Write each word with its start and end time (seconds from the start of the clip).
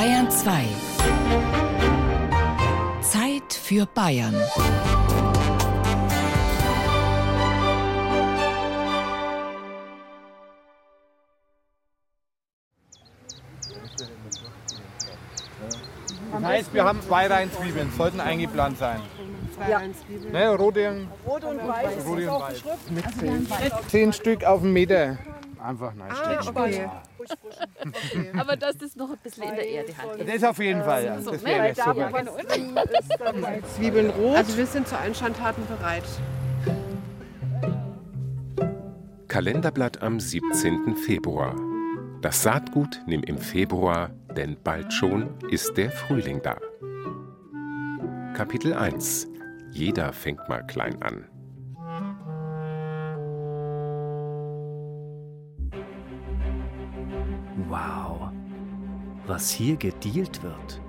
Bayern 0.00 0.30
2. 0.30 0.64
Zeit 3.02 3.52
für 3.52 3.84
Bayern. 3.84 4.34
Das 16.32 16.44
heißt, 16.44 16.72
wir 16.72 16.82
haben 16.82 17.02
zwei 17.02 17.26
Reihen 17.26 17.52
Zwiebeln, 17.52 17.92
sollten 17.94 18.20
eingeplant 18.20 18.78
sein. 18.78 19.02
Ja. 19.68 19.82
Ne, 20.32 20.48
rote, 20.54 21.08
Rot 21.26 21.44
und 21.44 21.58
weiß. 21.58 22.06
rote 22.06 22.22
ist 22.22 22.30
und 22.30 22.40
weiß. 22.40 22.62
zehn. 23.18 23.46
Zehn 23.88 24.12
Stück 24.14 24.44
auf 24.44 24.62
einen 24.62 24.72
Meter. 24.72 25.18
Einfach 25.62 25.92
nein, 25.94 26.10
Ah, 26.10 26.40
okay. 26.48 26.88
Aber 28.38 28.56
dass 28.56 28.78
das 28.78 28.96
noch 28.96 29.10
ein 29.10 29.18
bisschen 29.22 29.42
in 29.44 29.54
der 29.54 29.68
Erde 29.68 29.92
hat. 29.96 30.28
Das 30.28 30.44
auf 30.44 30.58
jeden 30.58 30.82
Fall, 30.82 31.04
ja. 31.04 31.20
So, 31.20 31.32
Das 31.32 31.42
ne? 31.42 31.48
wäre 31.48 31.62
Weil 31.64 31.74
da, 31.74 31.84
super. 31.84 32.98
ist 32.98 33.16
dabei 33.18 33.60
Zwiebeln 33.76 34.10
rot. 34.10 34.36
Also 34.36 34.56
wir 34.56 34.66
sind 34.66 34.88
zu 34.88 34.98
allen 34.98 35.14
Schandtaten 35.14 35.62
bereit. 35.66 36.04
Kalenderblatt 39.28 40.02
am 40.02 40.18
17. 40.18 40.96
Februar. 40.96 41.54
Das 42.22 42.42
Saatgut 42.42 43.00
nimm 43.06 43.22
im 43.22 43.38
Februar, 43.38 44.10
denn 44.36 44.56
bald 44.62 44.92
schon 44.92 45.28
ist 45.50 45.76
der 45.76 45.90
Frühling 45.90 46.40
da. 46.42 46.56
Kapitel 48.34 48.72
1 48.74 49.28
Jeder 49.70 50.12
fängt 50.12 50.48
mal 50.48 50.66
klein 50.66 51.00
an. 51.02 51.26
Wow, 57.68 58.30
was 59.26 59.50
hier 59.50 59.76
gedealt 59.76 60.42
wird. 60.42 60.80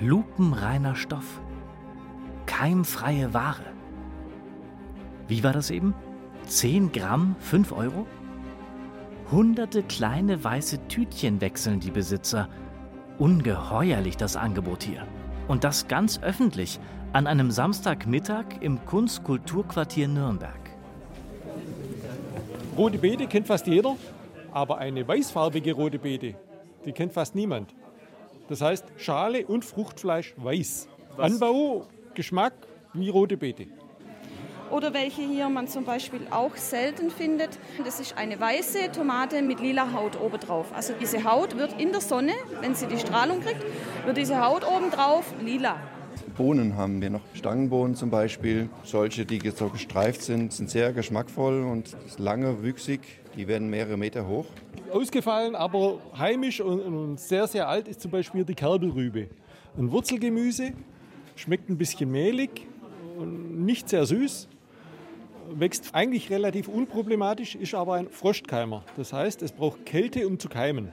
Lupenreiner 0.00 0.94
Stoff. 0.94 1.40
Keimfreie 2.46 3.32
Ware. 3.32 3.64
Wie 5.28 5.42
war 5.42 5.52
das 5.52 5.70
eben? 5.70 5.94
10 6.46 6.92
Gramm, 6.92 7.36
5 7.38 7.72
Euro? 7.72 8.06
Hunderte 9.30 9.82
kleine 9.82 10.42
weiße 10.42 10.88
Tütchen 10.88 11.40
wechseln 11.40 11.80
die 11.80 11.92
Besitzer. 11.92 12.48
Ungeheuerlich 13.18 14.16
das 14.16 14.36
Angebot 14.36 14.82
hier. 14.82 15.06
Und 15.48 15.64
das 15.64 15.88
ganz 15.88 16.20
öffentlich, 16.22 16.80
an 17.12 17.26
einem 17.26 17.50
Samstagmittag 17.50 18.44
im 18.60 18.84
Kunstkulturquartier 18.84 20.08
Nürnberg. 20.08 20.60
Rote 22.76 22.98
Beete 22.98 23.26
kennt 23.26 23.46
fast 23.46 23.66
jeder, 23.66 23.96
aber 24.52 24.78
eine 24.78 25.06
weißfarbige 25.06 25.72
rote 25.72 25.98
Beete, 25.98 26.34
die 26.84 26.92
kennt 26.92 27.12
fast 27.12 27.34
niemand. 27.34 27.74
Das 28.48 28.60
heißt 28.60 28.84
Schale 28.96 29.46
und 29.46 29.64
Fruchtfleisch 29.64 30.34
weiß. 30.36 30.88
Anbau, 31.16 31.86
Geschmack 32.14 32.54
wie 32.92 33.08
rote 33.08 33.36
Beete. 33.36 33.66
Oder 34.70 34.94
welche 34.94 35.22
hier 35.22 35.48
man 35.48 35.66
zum 35.66 35.84
Beispiel 35.84 36.20
auch 36.30 36.56
selten 36.56 37.10
findet. 37.10 37.58
Das 37.84 37.98
ist 37.98 38.16
eine 38.16 38.38
weiße 38.38 38.92
Tomate 38.92 39.42
mit 39.42 39.60
lila 39.60 39.92
Haut 39.92 40.20
obendrauf. 40.20 40.72
Also 40.74 40.94
diese 41.00 41.24
Haut 41.24 41.56
wird 41.56 41.80
in 41.80 41.90
der 41.90 42.00
Sonne, 42.00 42.32
wenn 42.60 42.74
sie 42.74 42.86
die 42.86 42.98
Strahlung 42.98 43.40
kriegt, 43.40 43.64
wird 44.04 44.16
diese 44.16 44.44
Haut 44.44 44.64
obendrauf 44.64 45.34
lila. 45.40 45.76
Bohnen 46.30 46.76
haben 46.76 47.00
wir 47.00 47.10
noch. 47.10 47.20
Stangenbohnen 47.34 47.94
zum 47.94 48.10
Beispiel. 48.10 48.68
Solche, 48.84 49.24
die 49.26 49.40
so 49.50 49.68
gestreift 49.68 50.22
sind, 50.22 50.52
sind 50.52 50.70
sehr 50.70 50.92
geschmackvoll 50.92 51.62
und 51.62 51.96
lange 52.18 52.62
wüchsig. 52.62 53.00
Die 53.36 53.46
werden 53.48 53.68
mehrere 53.70 53.96
Meter 53.96 54.26
hoch. 54.26 54.46
Ausgefallen, 54.92 55.54
aber 55.54 56.00
heimisch 56.16 56.60
und, 56.60 57.20
sehr, 57.20 57.46
sehr 57.46 57.68
alt 57.68 57.86
ist 57.88 58.00
zum 58.00 58.10
Beispiel 58.10 58.44
die 58.44 58.54
Kerbelrübe. 58.54 59.28
Ein 59.78 59.92
Wurzelgemüse, 59.92 60.72
schmeckt 61.36 61.68
ein 61.68 61.78
bisschen 61.78 62.10
mehlig 62.10 62.66
und 63.18 63.64
nicht 63.64 63.88
sehr 63.88 64.06
süß. 64.06 64.48
Wächst 65.52 65.94
eigentlich 65.94 66.30
relativ 66.30 66.68
unproblematisch, 66.68 67.54
ist 67.54 67.74
aber 67.74 67.94
ein 67.94 68.08
Frostkeimer. 68.08 68.84
Das 68.96 69.12
heißt, 69.12 69.42
es 69.42 69.52
braucht 69.52 69.84
Kälte, 69.84 70.26
um 70.26 70.38
zu 70.38 70.48
keimen. 70.48 70.92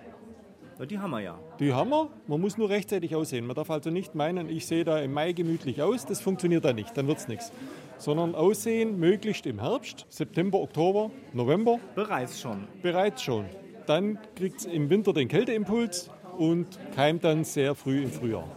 Die 0.86 1.00
haben 1.00 1.12
wir 1.12 1.22
ja. 1.22 1.40
Die 1.60 1.74
haben 1.74 1.90
wir, 1.90 2.10
man 2.28 2.40
muss 2.40 2.58
nur 2.58 2.70
rechtzeitig 2.70 3.16
aussehen. 3.16 3.48
Man 3.48 3.56
darf 3.56 3.72
also 3.72 3.90
nicht 3.90 4.14
meinen, 4.14 4.50
ich 4.50 4.68
sehe 4.68 4.84
da 4.86 5.00
im 5.00 5.14
Mai 5.14 5.32
gemütlich 5.34 5.82
aus, 5.82 6.06
das 6.06 6.22
funktioniert 6.22 6.66
da 6.66 6.74
nicht, 6.74 6.96
dann 6.96 7.08
wird 7.08 7.18
es 7.18 7.28
nichts. 7.28 7.52
Sondern 7.98 8.36
aussehen 8.36 9.00
möglichst 9.00 9.48
im 9.48 9.60
Herbst, 9.60 10.06
September, 10.10 10.60
Oktober, 10.60 11.10
November, 11.34 11.80
Bereits 11.96 12.40
schon. 12.40 12.68
bereits 12.84 13.24
schon. 13.24 13.46
Dann 13.88 14.20
kriegt 14.36 14.60
es 14.60 14.66
im 14.66 14.90
Winter 14.90 15.14
den 15.14 15.28
Kälteimpuls 15.28 16.12
und 16.38 16.68
keimt 16.96 17.24
dann 17.24 17.44
sehr 17.44 17.74
früh 17.74 18.04
im 18.04 18.12
Frühjahr. 18.12 18.48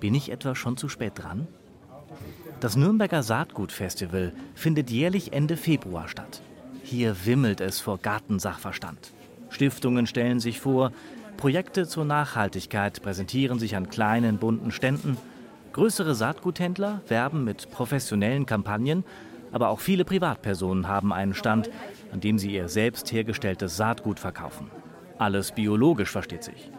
Bin 0.00 0.14
ich 0.14 0.30
etwa 0.30 0.54
schon 0.54 0.76
zu 0.76 0.88
spät 0.88 1.12
dran? 1.16 1.46
Das 2.60 2.76
Nürnberger 2.76 3.22
Saatgutfestival 3.22 4.32
findet 4.54 4.90
jährlich 4.90 5.32
Ende 5.32 5.56
Februar 5.56 6.08
statt. 6.08 6.40
Hier 6.82 7.26
wimmelt 7.26 7.60
es 7.60 7.80
vor 7.80 7.98
Gartensachverstand. 7.98 9.12
Stiftungen 9.54 10.08
stellen 10.08 10.40
sich 10.40 10.58
vor, 10.58 10.90
Projekte 11.36 11.86
zur 11.86 12.04
Nachhaltigkeit 12.04 13.00
präsentieren 13.00 13.60
sich 13.60 13.76
an 13.76 13.88
kleinen 13.88 14.38
bunten 14.38 14.72
Ständen. 14.72 15.16
Größere 15.72 16.16
Saatguthändler 16.16 17.02
werben 17.06 17.44
mit 17.44 17.70
professionellen 17.70 18.46
Kampagnen, 18.46 19.04
aber 19.52 19.68
auch 19.68 19.78
viele 19.78 20.04
Privatpersonen 20.04 20.88
haben 20.88 21.12
einen 21.12 21.34
Stand, 21.34 21.70
an 22.12 22.20
dem 22.20 22.36
sie 22.36 22.52
ihr 22.52 22.68
selbst 22.68 23.12
hergestelltes 23.12 23.76
Saatgut 23.76 24.18
verkaufen. 24.18 24.72
Alles 25.18 25.52
biologisch 25.52 26.10
versteht 26.10 26.42
sich. 26.42 26.72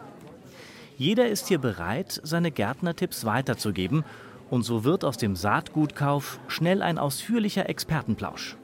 Jeder 0.98 1.28
ist 1.28 1.48
hier 1.48 1.58
bereit, 1.58 2.20
seine 2.24 2.50
Gärtnertipps 2.50 3.24
weiterzugeben 3.24 4.04
und 4.50 4.64
so 4.64 4.84
wird 4.84 5.02
aus 5.02 5.16
dem 5.16 5.34
Saatgutkauf 5.34 6.40
schnell 6.46 6.82
ein 6.82 6.98
ausführlicher 6.98 7.70
Expertenplausch. 7.70 8.58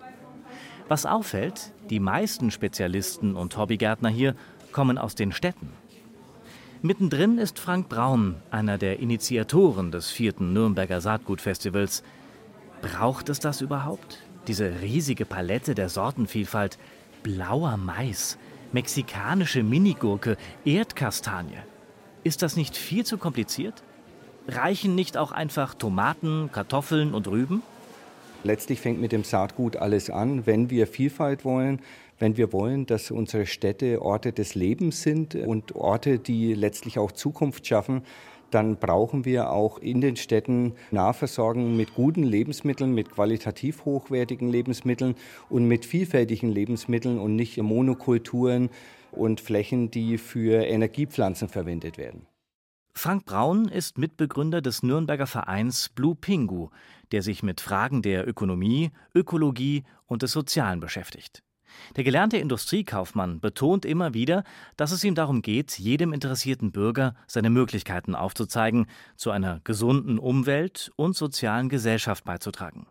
Was 0.92 1.06
auffällt, 1.06 1.72
die 1.88 2.00
meisten 2.00 2.50
Spezialisten 2.50 3.34
und 3.34 3.56
Hobbygärtner 3.56 4.10
hier 4.10 4.34
kommen 4.72 4.98
aus 4.98 5.14
den 5.14 5.32
Städten. 5.32 5.70
Mittendrin 6.82 7.38
ist 7.38 7.58
Frank 7.58 7.88
Braun, 7.88 8.34
einer 8.50 8.76
der 8.76 8.98
Initiatoren 8.98 9.90
des 9.90 10.10
vierten 10.10 10.52
Nürnberger 10.52 11.00
Saatgutfestivals. 11.00 12.02
Braucht 12.82 13.30
es 13.30 13.40
das 13.40 13.62
überhaupt? 13.62 14.18
Diese 14.48 14.82
riesige 14.82 15.24
Palette 15.24 15.74
der 15.74 15.88
Sortenvielfalt, 15.88 16.76
blauer 17.22 17.78
Mais, 17.78 18.36
mexikanische 18.72 19.62
Minigurke, 19.62 20.36
Erdkastanie. 20.66 21.56
Ist 22.22 22.42
das 22.42 22.54
nicht 22.54 22.76
viel 22.76 23.06
zu 23.06 23.16
kompliziert? 23.16 23.82
Reichen 24.46 24.94
nicht 24.94 25.16
auch 25.16 25.32
einfach 25.32 25.72
Tomaten, 25.72 26.50
Kartoffeln 26.52 27.14
und 27.14 27.28
Rüben? 27.28 27.62
Letztlich 28.44 28.80
fängt 28.80 29.00
mit 29.00 29.12
dem 29.12 29.22
Saatgut 29.22 29.76
alles 29.76 30.10
an. 30.10 30.46
Wenn 30.46 30.68
wir 30.68 30.88
Vielfalt 30.88 31.44
wollen, 31.44 31.80
wenn 32.18 32.36
wir 32.36 32.52
wollen, 32.52 32.86
dass 32.86 33.10
unsere 33.10 33.46
Städte 33.46 34.02
Orte 34.02 34.32
des 34.32 34.54
Lebens 34.54 35.02
sind 35.02 35.34
und 35.34 35.76
Orte, 35.76 36.18
die 36.18 36.54
letztlich 36.54 36.98
auch 36.98 37.12
Zukunft 37.12 37.66
schaffen, 37.66 38.02
dann 38.50 38.76
brauchen 38.76 39.24
wir 39.24 39.50
auch 39.50 39.78
in 39.78 40.00
den 40.00 40.16
Städten 40.16 40.74
Nahversorgung 40.90 41.76
mit 41.76 41.94
guten 41.94 42.24
Lebensmitteln, 42.24 42.94
mit 42.94 43.10
qualitativ 43.10 43.84
hochwertigen 43.84 44.48
Lebensmitteln 44.48 45.14
und 45.48 45.66
mit 45.66 45.86
vielfältigen 45.86 46.50
Lebensmitteln 46.50 47.18
und 47.18 47.36
nicht 47.36 47.56
Monokulturen 47.56 48.70
und 49.12 49.40
Flächen, 49.40 49.90
die 49.90 50.18
für 50.18 50.64
Energiepflanzen 50.64 51.48
verwendet 51.48 51.96
werden. 51.96 52.26
Frank 52.94 53.24
Braun 53.24 53.68
ist 53.68 53.98
Mitbegründer 53.98 54.60
des 54.60 54.82
Nürnberger 54.82 55.26
Vereins 55.26 55.88
Blue 55.88 56.14
Pingu, 56.14 56.68
der 57.10 57.22
sich 57.22 57.42
mit 57.42 57.60
Fragen 57.60 58.02
der 58.02 58.28
Ökonomie, 58.28 58.90
Ökologie 59.14 59.84
und 60.06 60.22
des 60.22 60.32
Sozialen 60.32 60.80
beschäftigt. 60.80 61.42
Der 61.96 62.04
gelernte 62.04 62.36
Industriekaufmann 62.36 63.40
betont 63.40 63.84
immer 63.84 64.12
wieder, 64.12 64.44
dass 64.76 64.92
es 64.92 65.04
ihm 65.04 65.14
darum 65.14 65.40
geht, 65.40 65.78
jedem 65.78 66.12
interessierten 66.12 66.70
Bürger 66.70 67.14
seine 67.26 67.50
Möglichkeiten 67.50 68.14
aufzuzeigen, 68.14 68.86
zu 69.16 69.30
einer 69.30 69.60
gesunden 69.64 70.18
Umwelt 70.18 70.92
und 70.96 71.16
sozialen 71.16 71.70
Gesellschaft 71.70 72.24
beizutragen. 72.24 72.86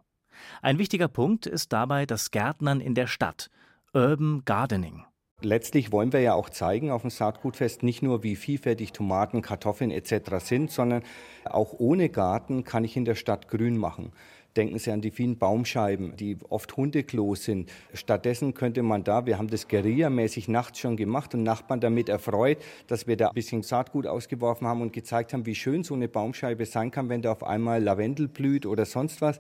Ein 0.64 0.80
wichtiger 0.80 1.08
Punkt 1.08 1.46
ist 1.46 1.72
dabei 1.74 2.08
das 2.08 2.32
Gärtnern 2.32 2.82
in 2.82 2.96
der 2.96 3.08
Stadt, 3.08 3.52
Urban 3.94 4.44
Gardening. 4.46 5.06
Letztlich 5.44 5.92
wollen 5.92 6.14
wir 6.14 6.20
ja 6.22 6.36
auch 6.36 6.50
zeigen 6.50 6.92
auf 6.92 7.02
dem 7.02 7.10
Saatgutfest 7.10 7.82
nicht 7.82 8.04
nur, 8.04 8.22
wie 8.22 8.36
vielfältig 8.36 8.92
Tomaten, 8.94 9.42
Kartoffeln 9.42 9.90
etc. 9.90 10.38
sind, 10.38 10.70
sondern 10.70 11.02
auch 11.46 11.74
ohne 11.80 12.10
Garten 12.10 12.64
kann 12.64 12.84
ich 12.84 12.96
in 12.96 13.06
der 13.06 13.16
Stadt 13.16 13.48
grün 13.48 13.76
machen. 13.78 14.12
Denken 14.58 14.80
Sie 14.80 14.92
an 14.92 15.00
die 15.00 15.12
vielen 15.12 15.38
Baumscheiben, 15.38 16.18
die 16.18 16.38
oft 16.50 16.76
Hundeklos 16.76 17.46
sind. 17.46 17.72
Stattdessen 17.94 18.54
könnte 18.54 18.84
man 18.84 19.06
da, 19.06 19.26
wir 19.26 19.38
haben 19.38 19.48
das 19.48 19.70
Guerilla-mäßig 19.70 20.50
nachts 20.50 20.80
schon 20.80 20.98
gemacht 20.98 21.34
und 21.34 21.44
Nachbarn 21.44 21.80
damit 21.80 22.10
erfreut, 22.10 22.58
dass 22.88 23.08
wir 23.08 23.16
da 23.16 23.30
ein 23.30 23.34
bisschen 23.34 23.64
Saatgut 23.64 24.08
ausgeworfen 24.08 24.68
haben 24.68 24.82
und 24.82 24.92
gezeigt 24.92 25.32
haben, 25.32 25.46
wie 25.46 25.56
schön 25.56 25.86
so 25.86 25.94
eine 25.94 26.10
Baumscheibe 26.10 26.66
sein 26.66 26.92
kann, 26.92 27.08
wenn 27.08 27.22
da 27.22 27.32
auf 27.32 27.44
einmal 27.44 27.82
Lavendel 27.82 28.28
blüht 28.28 28.66
oder 28.66 28.86
sonst 28.86 29.22
was. 29.22 29.40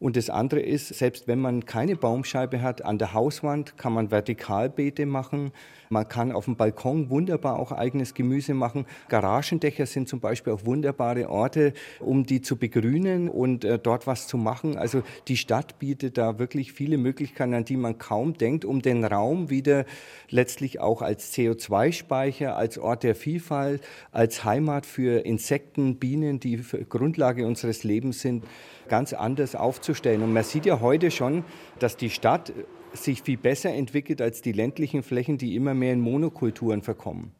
Und 0.00 0.16
das 0.16 0.30
andere 0.30 0.60
ist, 0.60 0.88
selbst 0.88 1.26
wenn 1.26 1.40
man 1.40 1.66
keine 1.66 1.96
Baumscheibe 1.96 2.62
hat, 2.62 2.84
an 2.84 2.98
der 2.98 3.14
Hauswand 3.14 3.76
kann 3.76 3.92
man 3.92 4.10
Vertikalbeete 4.10 5.06
machen. 5.06 5.52
Man 5.90 6.06
kann 6.06 6.30
auf 6.30 6.44
dem 6.44 6.54
Balkon 6.54 7.10
wunderbar 7.10 7.58
auch 7.58 7.72
eigenes 7.72 8.14
Gemüse 8.14 8.54
machen. 8.54 8.86
Garagendächer 9.08 9.86
sind 9.86 10.08
zum 10.08 10.20
Beispiel 10.20 10.52
auch 10.52 10.64
wunderbare 10.66 11.28
Orte, 11.28 11.72
um 11.98 12.24
die 12.24 12.42
zu 12.42 12.56
begrünen 12.56 13.28
und 13.28 13.64
äh, 13.64 13.78
dort 13.78 14.06
was 14.06 14.28
zu 14.28 14.36
machen. 14.36 14.76
Also 14.76 15.02
die 15.26 15.36
Stadt 15.36 15.78
bietet 15.80 16.16
da 16.16 16.38
wirklich 16.38 16.72
viele 16.72 16.98
Möglichkeiten, 16.98 17.54
an 17.54 17.64
die 17.64 17.76
man 17.76 17.98
kaum 17.98 18.34
denkt, 18.34 18.64
um 18.64 18.82
den 18.82 19.04
Raum 19.04 19.50
wieder 19.50 19.84
letztlich 20.28 20.78
auch 20.78 21.02
als 21.02 21.34
CO2-Speicher, 21.34 22.56
als 22.56 22.78
Ort 22.78 23.02
der 23.02 23.16
Vielfalt, 23.16 23.82
als 24.12 24.44
Heimat 24.44 24.86
für 24.86 25.24
Insekten, 25.24 25.96
Bienen, 25.96 26.38
die 26.38 26.62
Grundlage 26.88 27.46
unseres 27.46 27.82
Lebens 27.82 28.20
sind, 28.20 28.44
ganz 28.88 29.12
anders 29.12 29.54
aufzustellen. 29.88 30.22
Und 30.22 30.32
man 30.32 30.44
sieht 30.44 30.66
ja 30.66 30.80
heute 30.80 31.10
schon, 31.10 31.44
dass 31.78 31.96
die 31.96 32.10
Stadt 32.10 32.52
sich 32.92 33.22
viel 33.22 33.38
besser 33.38 33.70
entwickelt 33.70 34.20
als 34.20 34.42
die 34.42 34.52
ländlichen 34.52 35.02
Flächen, 35.02 35.38
die 35.38 35.56
immer 35.56 35.74
mehr 35.74 35.92
in 35.92 36.00
Monokulturen 36.00 36.82
verkommen. 36.82 37.32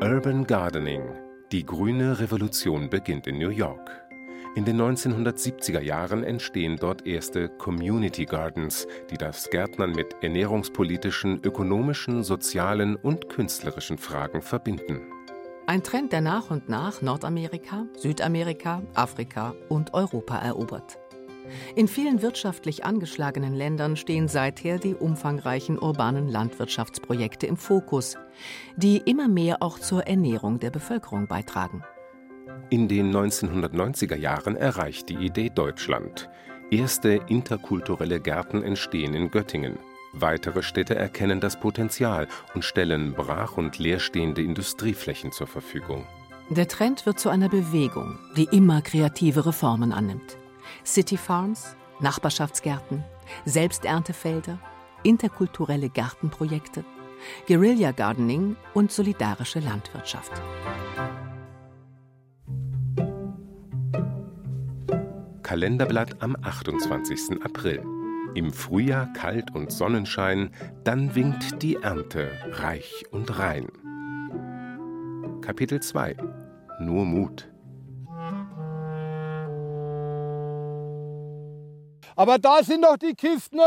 Urban 0.00 0.46
Gardening. 0.46 1.02
Die 1.52 1.64
grüne 1.64 2.18
Revolution 2.18 2.88
beginnt 2.90 3.26
in 3.26 3.38
New 3.38 3.50
York. 3.50 3.90
In 4.54 4.66
den 4.66 4.80
1970er 4.80 5.80
Jahren 5.80 6.24
entstehen 6.24 6.76
dort 6.78 7.06
erste 7.06 7.48
Community 7.48 8.26
Gardens, 8.26 8.86
die 9.10 9.16
das 9.16 9.48
Gärtnern 9.48 9.92
mit 9.92 10.16
ernährungspolitischen, 10.20 11.40
ökonomischen, 11.42 12.22
sozialen 12.22 12.96
und 12.96 13.30
künstlerischen 13.30 13.96
Fragen 13.96 14.42
verbinden. 14.42 15.00
Ein 15.66 15.84
Trend, 15.84 16.12
der 16.12 16.20
nach 16.20 16.50
und 16.50 16.68
nach 16.68 17.02
Nordamerika, 17.02 17.86
Südamerika, 17.96 18.82
Afrika 18.94 19.54
und 19.68 19.94
Europa 19.94 20.38
erobert. 20.38 20.98
In 21.76 21.86
vielen 21.86 22.20
wirtschaftlich 22.20 22.84
angeschlagenen 22.84 23.54
Ländern 23.54 23.96
stehen 23.96 24.26
seither 24.26 24.78
die 24.78 24.94
umfangreichen 24.94 25.78
urbanen 25.78 26.28
Landwirtschaftsprojekte 26.28 27.46
im 27.46 27.56
Fokus, 27.56 28.16
die 28.76 28.98
immer 28.98 29.28
mehr 29.28 29.62
auch 29.62 29.78
zur 29.78 30.06
Ernährung 30.06 30.58
der 30.58 30.70
Bevölkerung 30.70 31.28
beitragen. 31.28 31.84
In 32.70 32.88
den 32.88 33.14
1990er 33.14 34.16
Jahren 34.16 34.56
erreicht 34.56 35.08
die 35.10 35.16
Idee 35.16 35.50
Deutschland. 35.54 36.28
Erste 36.70 37.20
interkulturelle 37.28 38.20
Gärten 38.20 38.62
entstehen 38.62 39.14
in 39.14 39.30
Göttingen. 39.30 39.78
Weitere 40.12 40.62
Städte 40.62 40.94
erkennen 40.94 41.40
das 41.40 41.58
Potenzial 41.58 42.28
und 42.54 42.64
stellen 42.64 43.14
brach 43.14 43.56
und 43.56 43.78
leerstehende 43.78 44.42
Industrieflächen 44.42 45.32
zur 45.32 45.46
Verfügung. 45.46 46.06
Der 46.50 46.68
Trend 46.68 47.06
wird 47.06 47.18
zu 47.18 47.30
einer 47.30 47.48
Bewegung, 47.48 48.18
die 48.36 48.44
immer 48.44 48.82
kreativere 48.82 49.54
Formen 49.54 49.90
annimmt. 49.90 50.36
City 50.84 51.16
Farms, 51.16 51.76
Nachbarschaftsgärten, 52.00 53.04
Selbsterntefelder, 53.46 54.58
interkulturelle 55.02 55.88
Gartenprojekte, 55.88 56.84
Guerilla 57.48 57.92
Gardening 57.92 58.56
und 58.74 58.92
solidarische 58.92 59.60
Landwirtschaft. 59.60 60.32
Kalenderblatt 65.42 66.22
am 66.22 66.36
28. 66.42 67.42
April. 67.44 68.01
Im 68.34 68.52
Frühjahr 68.52 69.12
kalt 69.12 69.54
und 69.54 69.70
Sonnenschein, 69.70 70.50
dann 70.84 71.14
winkt 71.14 71.62
die 71.62 71.76
Ernte 71.76 72.30
reich 72.50 73.04
und 73.10 73.38
rein. 73.38 73.68
Kapitel 75.42 75.80
2 75.80 76.16
Nur 76.80 77.04
Mut. 77.04 77.48
Aber 82.16 82.38
da 82.38 82.62
sind 82.62 82.82
doch 82.82 82.96
die 82.96 83.14
Kisten. 83.14 83.60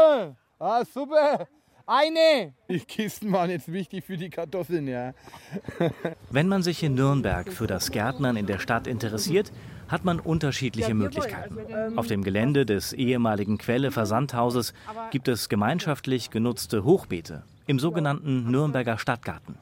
Ah, 0.60 0.84
super. 0.86 1.48
Eine. 1.86 2.54
Die 2.68 2.80
Kisten 2.80 3.32
waren 3.32 3.52
jetzt 3.52 3.72
wichtig 3.72 4.04
für 4.04 4.18
die 4.18 4.32
Kartoffeln, 4.32 4.88
ja. 4.88 5.14
Wenn 6.32 6.48
man 6.48 6.64
sich 6.64 6.82
in 6.82 6.96
Nürnberg 6.96 7.52
für 7.52 7.68
das 7.68 7.92
Gärtnern 7.92 8.38
in 8.38 8.48
der 8.48 8.58
Stadt 8.58 8.88
interessiert, 8.88 9.52
hat 9.88 10.06
man 10.06 10.20
unterschiedliche 10.20 10.94
Möglichkeiten. 10.94 11.98
Auf 11.98 12.08
dem 12.08 12.24
Gelände 12.24 12.66
des 12.66 12.94
ehemaligen 12.94 13.58
Quelle-Versandhauses 13.58 14.74
gibt 15.12 15.28
es 15.28 15.50
gemeinschaftlich 15.50 16.30
genutzte 16.30 16.84
Hochbeete 16.84 17.44
im 17.68 17.80
sogenannten 17.80 18.50
Nürnberger 18.50 18.98
Stadtgarten. 18.98 19.56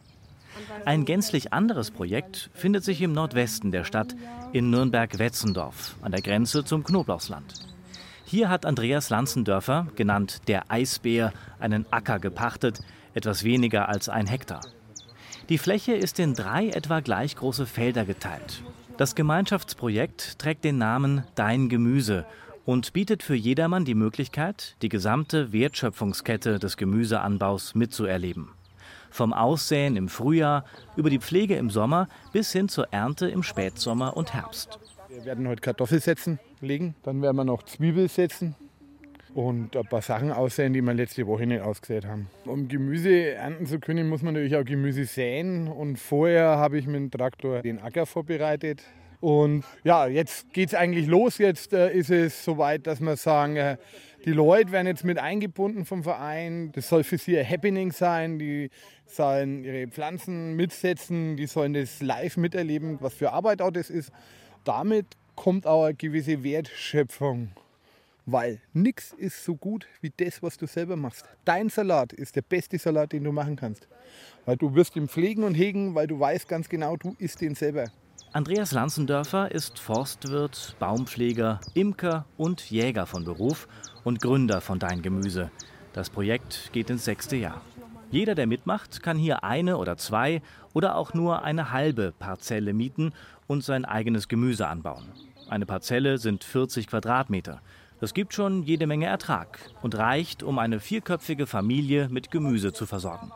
Ein 0.86 1.06
gänzlich 1.06 1.54
anderes 1.54 1.92
Projekt 1.92 2.50
findet 2.54 2.84
sich 2.84 3.02
im 3.02 3.14
Nordwesten 3.14 3.72
der 3.72 3.84
Stadt 3.84 4.16
in 4.52 4.70
Nürnberg-Wetzendorf 4.70 5.96
an 6.02 6.12
der 6.12 6.22
Grenze 6.22 6.64
zum 6.64 6.84
Knoblauchsland. 6.84 7.54
Hier 8.26 8.50
hat 8.50 8.66
Andreas 8.66 9.10
Lanzendörfer, 9.10 9.88
genannt 9.96 10.48
der 10.48 10.72
Eisbär, 10.72 11.34
einen 11.60 11.86
Acker 11.92 12.20
gepachtet, 12.20 12.80
etwas 13.14 13.44
weniger 13.44 13.90
als 13.90 14.10
ein 14.10 14.28
Hektar. 14.28 14.62
Die 15.50 15.58
Fläche 15.58 15.94
ist 15.94 16.20
in 16.20 16.34
drei 16.34 16.70
etwa 16.70 17.02
gleich 17.02 17.36
große 17.36 17.66
Felder 17.66 18.06
geteilt. 18.06 18.64
Das 19.04 19.16
Gemeinschaftsprojekt 19.16 20.40
trägt 20.40 20.64
den 20.64 20.78
Namen 20.78 21.26
Dein 21.36 21.68
Gemüse 21.68 22.26
und 22.64 22.94
bietet 22.94 23.22
für 23.22 23.36
jedermann 23.36 23.84
die 23.84 23.96
Möglichkeit, 23.96 24.78
die 24.82 24.88
gesamte 24.88 25.52
Wertschöpfungskette 25.52 26.58
des 26.58 26.78
Gemüseanbaus 26.78 27.76
mitzuerleben. 27.76 28.54
Vom 29.12 29.34
Aussäen 29.34 29.98
im 29.98 30.08
Frühjahr 30.08 30.64
über 30.96 31.10
die 31.10 31.20
Pflege 31.20 31.58
im 31.58 31.70
Sommer 31.70 32.08
bis 32.32 32.54
hin 32.54 32.70
zur 32.70 32.94
Ernte 32.94 33.28
im 33.28 33.44
Spätsommer 33.44 34.16
und 34.16 34.34
Herbst. 34.34 34.80
Wir 35.10 35.26
werden 35.26 35.50
heute 35.50 35.60
Kartoffelsätzen 35.60 36.40
legen, 36.62 36.96
dann 37.04 37.22
werden 37.22 37.36
wir 37.36 37.44
noch 37.44 37.64
Zwiebel 37.64 38.08
setzen 38.08 38.56
und 39.34 39.76
ein 39.76 39.86
paar 39.86 40.02
Sachen 40.02 40.32
aussehen, 40.32 40.74
die 40.74 40.82
wir 40.82 40.94
letzte 40.94 41.28
Woche 41.28 41.46
nicht 41.46 41.62
ausgesät 41.62 42.06
haben. 42.06 42.30
Um 42.46 42.68
Gemüse 42.68 43.32
ernten 43.32 43.66
zu 43.66 43.80
können, 43.80 44.10
muss 44.10 44.22
man 44.22 44.34
natürlich 44.34 44.56
auch 44.56 44.66
Gemüse 44.66 45.06
säen. 45.06 45.68
Und 45.68 45.98
vorher 45.98 46.58
habe 46.58 46.78
ich 46.78 46.86
mit 46.86 46.96
dem 46.96 47.12
Traktor 47.12 47.62
den 47.62 47.80
Acker 47.80 48.06
vorbereitet. 48.06 48.84
Und 49.20 49.64
ja, 49.84 50.08
jetzt 50.08 50.52
geht 50.54 50.70
es 50.70 50.76
eigentlich 50.76 51.08
los. 51.08 51.38
Jetzt 51.38 51.74
äh, 51.74 51.94
ist 51.94 52.10
es 52.10 52.44
soweit, 52.44 52.88
dass 52.88 53.00
wir 53.00 53.16
sagen, 53.16 53.56
äh, 53.56 53.78
die 54.26 54.32
Leute 54.32 54.72
werden 54.72 54.88
jetzt 54.88 55.06
mit 55.06 55.18
eingebunden 55.18 55.86
vom 55.86 56.04
Verein. 56.04 56.72
Das 56.74 56.90
soll 56.90 57.04
für 57.04 57.18
sie 57.18 57.38
ein 57.38 57.50
Happening 57.50 57.92
sein. 57.92 58.38
Die 58.38 58.70
sollen 59.06 59.64
ihre 59.64 59.88
Pflanzen 59.88 60.56
mitsetzen, 60.56 61.38
die 61.38 61.48
sollen 61.48 61.74
das 61.74 62.02
live 62.02 62.38
miterleben, 62.38 62.98
was 63.00 63.14
für 63.14 63.32
Arbeit 63.32 63.62
auch 63.62 63.72
das 63.72 63.90
ist 63.90 64.12
damit 64.64 65.06
kommt 65.36 65.68
auch 65.68 65.86
eine 65.86 65.94
gewisse 65.94 66.44
Wertschöpfung. 66.44 67.52
Weil 68.26 68.62
nichts 68.72 69.14
ist 69.18 69.44
so 69.44 69.56
gut 69.56 69.86
wie 70.02 70.14
das, 70.16 70.42
was 70.42 70.58
du 70.58 70.66
selber 70.66 70.96
machst. 70.96 71.26
Dein 71.44 71.70
Salat 71.70 72.14
ist 72.14 72.36
der 72.36 72.42
beste 72.42 72.78
Salat, 72.78 73.12
den 73.12 73.26
du 73.26 73.32
machen 73.34 73.58
kannst. 73.58 73.88
Weil 74.46 74.56
du 74.56 74.76
wirst 74.76 74.96
ihn 74.96 75.10
pflegen 75.10 75.44
und 75.44 75.56
hegen, 75.56 75.94
weil 75.94 76.08
du 76.08 76.20
weißt 76.20 76.48
ganz 76.48 76.70
genau, 76.70 76.96
du 76.96 77.16
isst 77.20 77.42
den 77.42 77.56
selber. 77.56 77.86
Andreas 78.32 78.72
Lanzendörfer 78.72 79.52
ist 79.52 79.78
Forstwirt, 79.78 80.76
Baumpfleger, 80.80 81.60
Imker 81.74 82.26
und 82.38 82.72
Jäger 82.72 83.06
von 83.06 83.26
Beruf 83.26 83.68
und 84.04 84.22
Gründer 84.22 84.62
von 84.62 84.80
Dein 84.80 85.02
Gemüse. 85.02 85.52
Das 85.92 86.10
Projekt 86.10 86.72
geht 86.74 86.90
ins 86.90 87.06
sechste 87.06 87.36
Jahr. 87.36 87.62
Jeder, 88.10 88.36
der 88.36 88.48
mitmacht, 88.48 89.04
kann 89.04 89.18
hier 89.18 89.44
eine 89.44 89.78
oder 89.78 89.98
zwei 89.98 90.42
oder 90.74 90.96
auch 90.96 91.14
nur 91.14 91.44
eine 91.44 91.72
halbe 91.72 92.14
Parzelle 92.18 92.74
mieten 92.74 93.12
und 93.48 93.64
sein 93.64 93.86
eigenes 93.86 94.28
Gemüse 94.28 94.68
anbauen. 94.68 95.12
Eine 95.50 95.66
Parzelle 95.66 96.18
sind 96.18 96.44
40 96.44 96.88
Quadratmeter. 96.88 97.62
Das 98.04 98.14
gibt 98.14 98.34
schon 98.34 98.64
jede 98.64 98.86
Menge 98.86 99.06
Ertrag 99.06 99.60
und 99.82 99.98
reicht, 99.98 100.44
um 100.44 100.60
eine 100.60 100.82
vierköpfige 100.82 101.48
Familie 101.48 102.10
mit 102.10 102.32
Gemüse 102.32 102.74
zu 102.74 102.86
versorgen. 102.86 103.32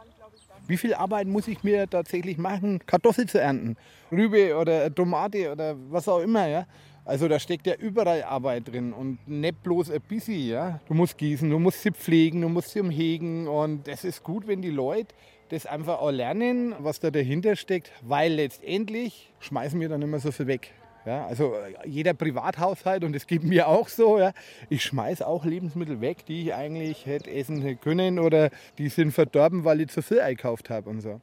Wie 0.67 0.75
viel 0.75 0.93
Arbeit 0.93 1.27
muss 1.27 1.47
ich 1.47 1.63
mir 1.63 1.89
tatsächlich 1.89 2.37
machen, 2.37 2.85
Kartoffel 2.85 3.29
zu 3.29 3.39
ernten? 3.39 3.77
Rübe 4.11 4.57
oder 4.57 4.93
Tomate 4.93 5.53
oder 5.53 5.77
was 5.89 6.09
auch 6.09 6.19
immer, 6.19 6.49
ja? 6.49 6.65
Also 7.05 7.29
da 7.29 7.39
steckt 7.39 7.65
ja 7.65 7.75
überall 7.75 8.23
Arbeit 8.23 8.67
drin 8.67 8.91
und 8.91 9.25
nicht 9.25 9.63
bloß 9.63 9.89
ein 9.89 10.01
bisschen, 10.01 10.49
ja? 10.49 10.81
Du 10.89 10.95
musst 10.95 11.17
gießen, 11.17 11.49
du 11.49 11.59
musst 11.59 11.81
sie 11.81 11.91
pflegen, 11.91 12.41
du 12.41 12.49
musst 12.49 12.71
sie 12.71 12.81
umhegen 12.81 13.47
und 13.47 13.87
es 13.87 14.03
ist 14.03 14.21
gut, 14.21 14.47
wenn 14.47 14.61
die 14.61 14.69
Leute 14.69 15.15
das 15.47 15.65
einfach 15.65 15.99
auch 15.99 16.11
lernen, 16.11 16.75
was 16.79 16.99
da 16.99 17.09
dahinter 17.09 17.55
steckt, 17.55 17.89
weil 18.01 18.33
letztendlich 18.33 19.31
schmeißen 19.39 19.79
wir 19.79 19.87
dann 19.87 20.01
immer 20.01 20.19
so 20.19 20.33
viel 20.33 20.47
weg. 20.47 20.73
Ja, 21.07 21.25
also 21.25 21.55
jeder 21.85 22.13
Privathaushalt, 22.13 23.05
und 23.05 23.15
das 23.15 23.27
geht 23.27 23.41
mir 23.41 23.69
auch 23.69 23.87
so, 23.87 24.19
ja, 24.19 24.33
ich 24.67 24.83
schmeiße 24.83 25.25
auch 25.25 25.45
Lebensmittel 25.45 26.01
weg, 26.01 26.25
die 26.25 26.41
ich 26.41 26.53
eigentlich 26.53 27.05
hätte 27.05 27.31
essen 27.31 27.79
können 27.79 28.19
oder 28.19 28.49
die 28.77 28.89
sind 28.89 29.13
verdorben, 29.13 29.63
weil 29.63 29.79
ich 29.79 29.87
zu 29.87 30.01
viel 30.01 30.19
einkauft 30.19 30.69
habe 30.69 30.89
und 30.89 30.99
so. 30.99 31.21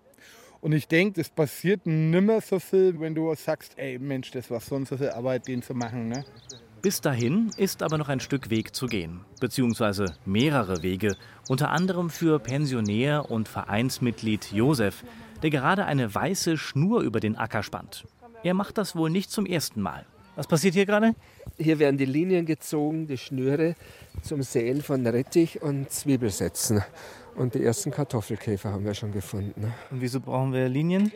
Und 0.62 0.73
ich 0.73 0.88
denke, 0.88 1.21
das 1.21 1.29
passiert 1.29 1.85
nimmer 1.85 2.41
so 2.41 2.61
viel, 2.61 2.99
wenn 2.99 3.14
du 3.14 3.35
sagst, 3.35 3.75
ey 3.76 3.99
Mensch, 3.99 4.31
das 4.31 4.50
war 4.50 4.61
sonst 4.61 4.88
so 4.88 4.97
viel 4.97 5.11
Arbeit, 5.11 5.49
den 5.49 5.61
zu 5.61 5.75
machen. 5.75 6.09
Ne? 6.09 6.25
Bis 6.81 7.03
dahin 7.03 7.50
ist 7.59 7.83
aber 7.83 7.99
noch 7.99 8.09
ein 8.09 8.21
Stück 8.21 8.49
Weg 8.49 8.75
zu 8.75 8.87
gehen, 8.87 9.21
beziehungsweise 9.38 10.17
mehrere 10.25 10.83
Wege, 10.83 11.14
unter 11.50 11.69
anderem 11.69 12.09
für 12.09 12.38
Pensionär 12.38 13.31
und 13.31 13.49
Vereinsmitglied 13.49 14.50
Josef, 14.50 15.05
der 15.43 15.50
gerade 15.50 15.85
eine 15.85 16.14
weiße 16.14 16.57
Schnur 16.57 17.03
über 17.03 17.21
den 17.21 17.37
Acker 17.37 17.62
spannt. 17.62 18.07
Er 18.44 18.52
macht 18.52 18.76
das 18.76 18.94
wohl 18.94 19.08
nicht 19.08 19.30
zum 19.30 19.46
ersten 19.46 19.80
Mal. 19.80 20.04
Was 20.36 20.46
passiert 20.46 20.74
hier 20.74 20.84
gerade? 20.84 21.14
Hier 21.56 21.78
werden 21.78 21.96
die 21.96 22.04
Linien 22.04 22.44
gezogen, 22.44 23.06
die 23.06 23.16
Schnüre 23.16 23.74
zum 24.20 24.42
Säen 24.42 24.82
von 24.82 25.06
Rettich 25.06 25.62
und 25.62 25.90
Zwiebelsätzen. 25.90 26.82
Und 27.36 27.54
die 27.54 27.64
ersten 27.64 27.90
Kartoffelkäfer 27.90 28.70
haben 28.70 28.84
wir 28.84 28.92
schon 28.92 29.12
gefunden. 29.12 29.72
Und 29.90 30.02
wieso 30.02 30.20
brauchen 30.20 30.52
wir 30.52 30.68
Linien? 30.68 31.10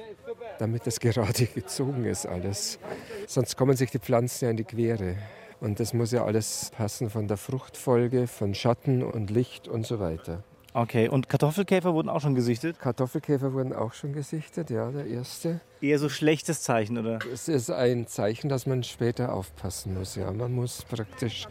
Damit 0.59 0.87
das 0.87 0.99
gerade 1.01 1.45
gezogen 1.55 2.07
ist 2.07 2.25
alles. 2.25 2.79
Sonst 3.27 3.59
kommen 3.59 3.77
sich 3.77 3.91
die 3.91 3.99
Pflanzen 3.99 4.47
ja 4.47 4.51
in 4.51 4.57
die 4.57 4.65
Quere. 4.65 5.17
Und 5.61 5.81
das 5.81 5.93
muss 5.93 6.13
ja 6.13 6.25
alles 6.25 6.71
passen 6.75 7.11
von 7.11 7.29
der 7.29 7.37
Fruchtfolge, 7.37 8.27
von 8.27 8.55
Schatten 8.55 9.03
und 9.03 9.29
Licht 9.29 9.69
und 9.69 9.87
so 9.87 10.01
weiter. 10.01 10.45
Okay, 10.79 11.09
und 11.09 11.29
Kartoffelkäfer 11.29 11.93
wurden 11.93 12.09
auch 12.09 12.21
schon 12.21 12.37
gesichtet? 12.37 12.79
Kartoffelkäfer 12.79 13.53
wurden 13.53 13.73
auch 13.73 13.95
schon 13.95 14.13
gesichtet, 14.13 14.71
ja, 14.71 14.93
der 14.93 15.07
erste. 15.07 15.61
Eher 15.81 15.99
so 15.99 16.09
schlechtes 16.09 16.63
Zeichen, 16.63 16.97
oder? 16.99 17.19
Es 17.35 17.49
ist 17.49 17.69
ein 17.69 18.07
Zeichen, 18.07 18.49
dass 18.49 18.65
man 18.65 18.85
später 18.85 19.33
aufpassen 19.33 19.95
muss, 19.95 20.15
ja. 20.15 20.31
Man 20.31 20.53
muss 20.53 20.85
praktisch 20.85 21.49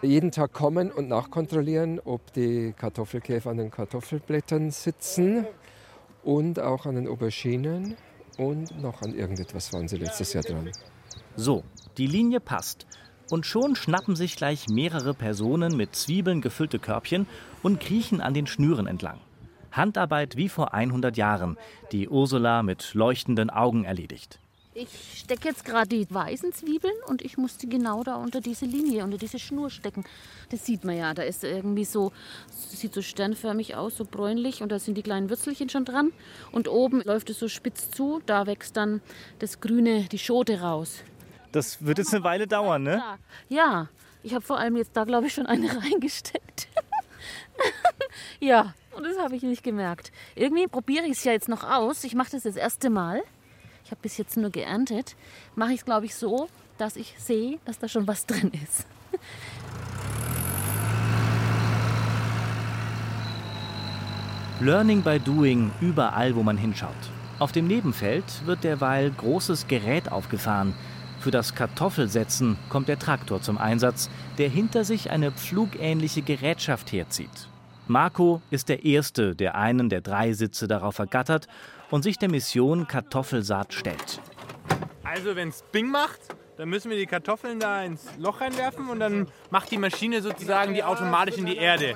jeden 0.00 0.30
Tag 0.30 0.54
kommen 0.54 0.90
und 0.90 1.06
nachkontrollieren, 1.06 2.00
ob 2.00 2.32
die 2.32 2.72
Kartoffelkäfer 2.72 3.50
an 3.50 3.58
den 3.58 3.70
Kartoffelblättern 3.70 4.70
sitzen 4.70 5.46
und 6.24 6.58
auch 6.58 6.86
an 6.86 6.94
den 6.94 7.08
Auberginen 7.08 7.98
und 8.38 8.80
noch 8.80 9.02
an 9.02 9.14
irgendetwas 9.14 9.70
waren 9.74 9.86
sie 9.86 9.98
letztes 9.98 10.32
Jahr 10.32 10.44
dran. 10.44 10.70
So, 11.36 11.62
die 11.98 12.06
Linie 12.06 12.40
passt. 12.40 12.86
Und 13.32 13.46
schon 13.46 13.76
schnappen 13.76 14.14
sich 14.14 14.36
gleich 14.36 14.68
mehrere 14.68 15.14
Personen 15.14 15.74
mit 15.74 15.96
Zwiebeln 15.96 16.42
gefüllte 16.42 16.78
Körbchen 16.78 17.26
und 17.62 17.80
kriechen 17.80 18.20
an 18.20 18.34
den 18.34 18.46
Schnüren 18.46 18.86
entlang. 18.86 19.20
Handarbeit 19.70 20.36
wie 20.36 20.50
vor 20.50 20.74
100 20.74 21.16
Jahren, 21.16 21.56
die 21.92 22.10
Ursula 22.10 22.62
mit 22.62 22.92
leuchtenden 22.92 23.48
Augen 23.48 23.84
erledigt. 23.84 24.38
Ich 24.74 25.20
stecke 25.20 25.48
jetzt 25.48 25.64
gerade 25.64 25.88
die 25.88 26.06
weißen 26.10 26.52
Zwiebeln 26.52 26.92
und 27.06 27.22
ich 27.22 27.38
muss 27.38 27.56
genau 27.58 28.02
da 28.02 28.16
unter 28.16 28.42
diese 28.42 28.66
Linie, 28.66 29.02
unter 29.02 29.16
diese 29.16 29.38
Schnur 29.38 29.70
stecken. 29.70 30.04
Das 30.50 30.66
sieht 30.66 30.84
man 30.84 30.98
ja, 30.98 31.14
da 31.14 31.22
ist 31.22 31.42
irgendwie 31.42 31.86
so, 31.86 32.12
sieht 32.50 32.92
so 32.92 33.00
sternförmig 33.00 33.76
aus, 33.76 33.96
so 33.96 34.04
bräunlich 34.04 34.62
und 34.62 34.70
da 34.70 34.78
sind 34.78 34.98
die 34.98 35.02
kleinen 35.02 35.30
Würzelchen 35.30 35.70
schon 35.70 35.86
dran. 35.86 36.12
Und 36.52 36.68
oben 36.68 37.00
läuft 37.00 37.30
es 37.30 37.38
so 37.38 37.48
spitz 37.48 37.90
zu, 37.90 38.20
da 38.26 38.46
wächst 38.46 38.76
dann 38.76 39.00
das 39.38 39.60
grüne, 39.60 40.02
die 40.12 40.18
Schote 40.18 40.60
raus. 40.60 41.02
Das 41.52 41.84
wird 41.84 41.98
jetzt 41.98 42.14
eine 42.14 42.24
Weile 42.24 42.46
dauern, 42.46 42.82
ne? 42.82 43.02
Ja, 43.48 43.88
ich 44.22 44.34
habe 44.34 44.44
vor 44.44 44.58
allem 44.58 44.76
jetzt 44.76 44.96
da, 44.96 45.04
glaube 45.04 45.26
ich, 45.26 45.34
schon 45.34 45.46
eine 45.46 45.68
reingesteckt. 45.82 46.68
ja, 48.40 48.72
und 48.92 49.04
das 49.04 49.18
habe 49.18 49.36
ich 49.36 49.42
nicht 49.42 49.62
gemerkt. 49.62 50.10
Irgendwie 50.34 50.66
probiere 50.66 51.04
ich 51.04 51.12
es 51.12 51.24
ja 51.24 51.32
jetzt 51.32 51.50
noch 51.50 51.62
aus. 51.62 52.04
Ich 52.04 52.14
mache 52.14 52.30
das 52.32 52.44
das 52.44 52.56
erste 52.56 52.88
Mal. 52.88 53.22
Ich 53.84 53.90
habe 53.90 54.00
bis 54.00 54.16
jetzt 54.16 54.38
nur 54.38 54.48
geerntet. 54.50 55.14
Mache 55.54 55.72
ich 55.72 55.80
es, 55.80 55.84
glaube 55.84 56.06
ich, 56.06 56.14
so, 56.14 56.48
dass 56.78 56.96
ich 56.96 57.14
sehe, 57.18 57.58
dass 57.66 57.78
da 57.78 57.86
schon 57.86 58.06
was 58.06 58.24
drin 58.24 58.50
ist. 58.64 58.86
Learning 64.60 65.02
by 65.02 65.18
Doing 65.18 65.70
überall, 65.80 66.34
wo 66.36 66.42
man 66.42 66.56
hinschaut. 66.56 66.94
Auf 67.40 67.50
dem 67.50 67.66
Nebenfeld 67.66 68.46
wird 68.46 68.62
derweil 68.62 69.10
großes 69.10 69.66
Gerät 69.66 70.12
aufgefahren. 70.12 70.74
Für 71.22 71.30
das 71.30 71.54
Kartoffelsetzen 71.54 72.58
kommt 72.68 72.88
der 72.88 72.98
Traktor 72.98 73.40
zum 73.40 73.56
Einsatz, 73.56 74.10
der 74.38 74.48
hinter 74.48 74.82
sich 74.82 75.12
eine 75.12 75.30
pflugähnliche 75.30 76.20
Gerätschaft 76.20 76.90
herzieht. 76.90 77.48
Marco 77.86 78.42
ist 78.50 78.68
der 78.68 78.84
Erste, 78.84 79.36
der 79.36 79.54
einen 79.54 79.88
der 79.88 80.00
drei 80.00 80.32
Sitze 80.32 80.66
darauf 80.66 80.98
ergattert 80.98 81.46
und 81.92 82.02
sich 82.02 82.18
der 82.18 82.28
Mission 82.28 82.88
Kartoffelsaat 82.88 83.72
stellt. 83.72 84.20
Also 85.04 85.36
wenn 85.36 85.50
es 85.50 85.62
Bing 85.70 85.92
macht, 85.92 86.18
dann 86.56 86.68
müssen 86.68 86.90
wir 86.90 86.98
die 86.98 87.06
Kartoffeln 87.06 87.60
da 87.60 87.84
ins 87.84 88.04
Loch 88.18 88.40
reinwerfen 88.40 88.88
und 88.88 88.98
dann 88.98 89.28
macht 89.50 89.70
die 89.70 89.78
Maschine 89.78 90.22
sozusagen 90.22 90.74
die 90.74 90.82
automatisch 90.82 91.38
in 91.38 91.46
die 91.46 91.56
Erde. 91.56 91.94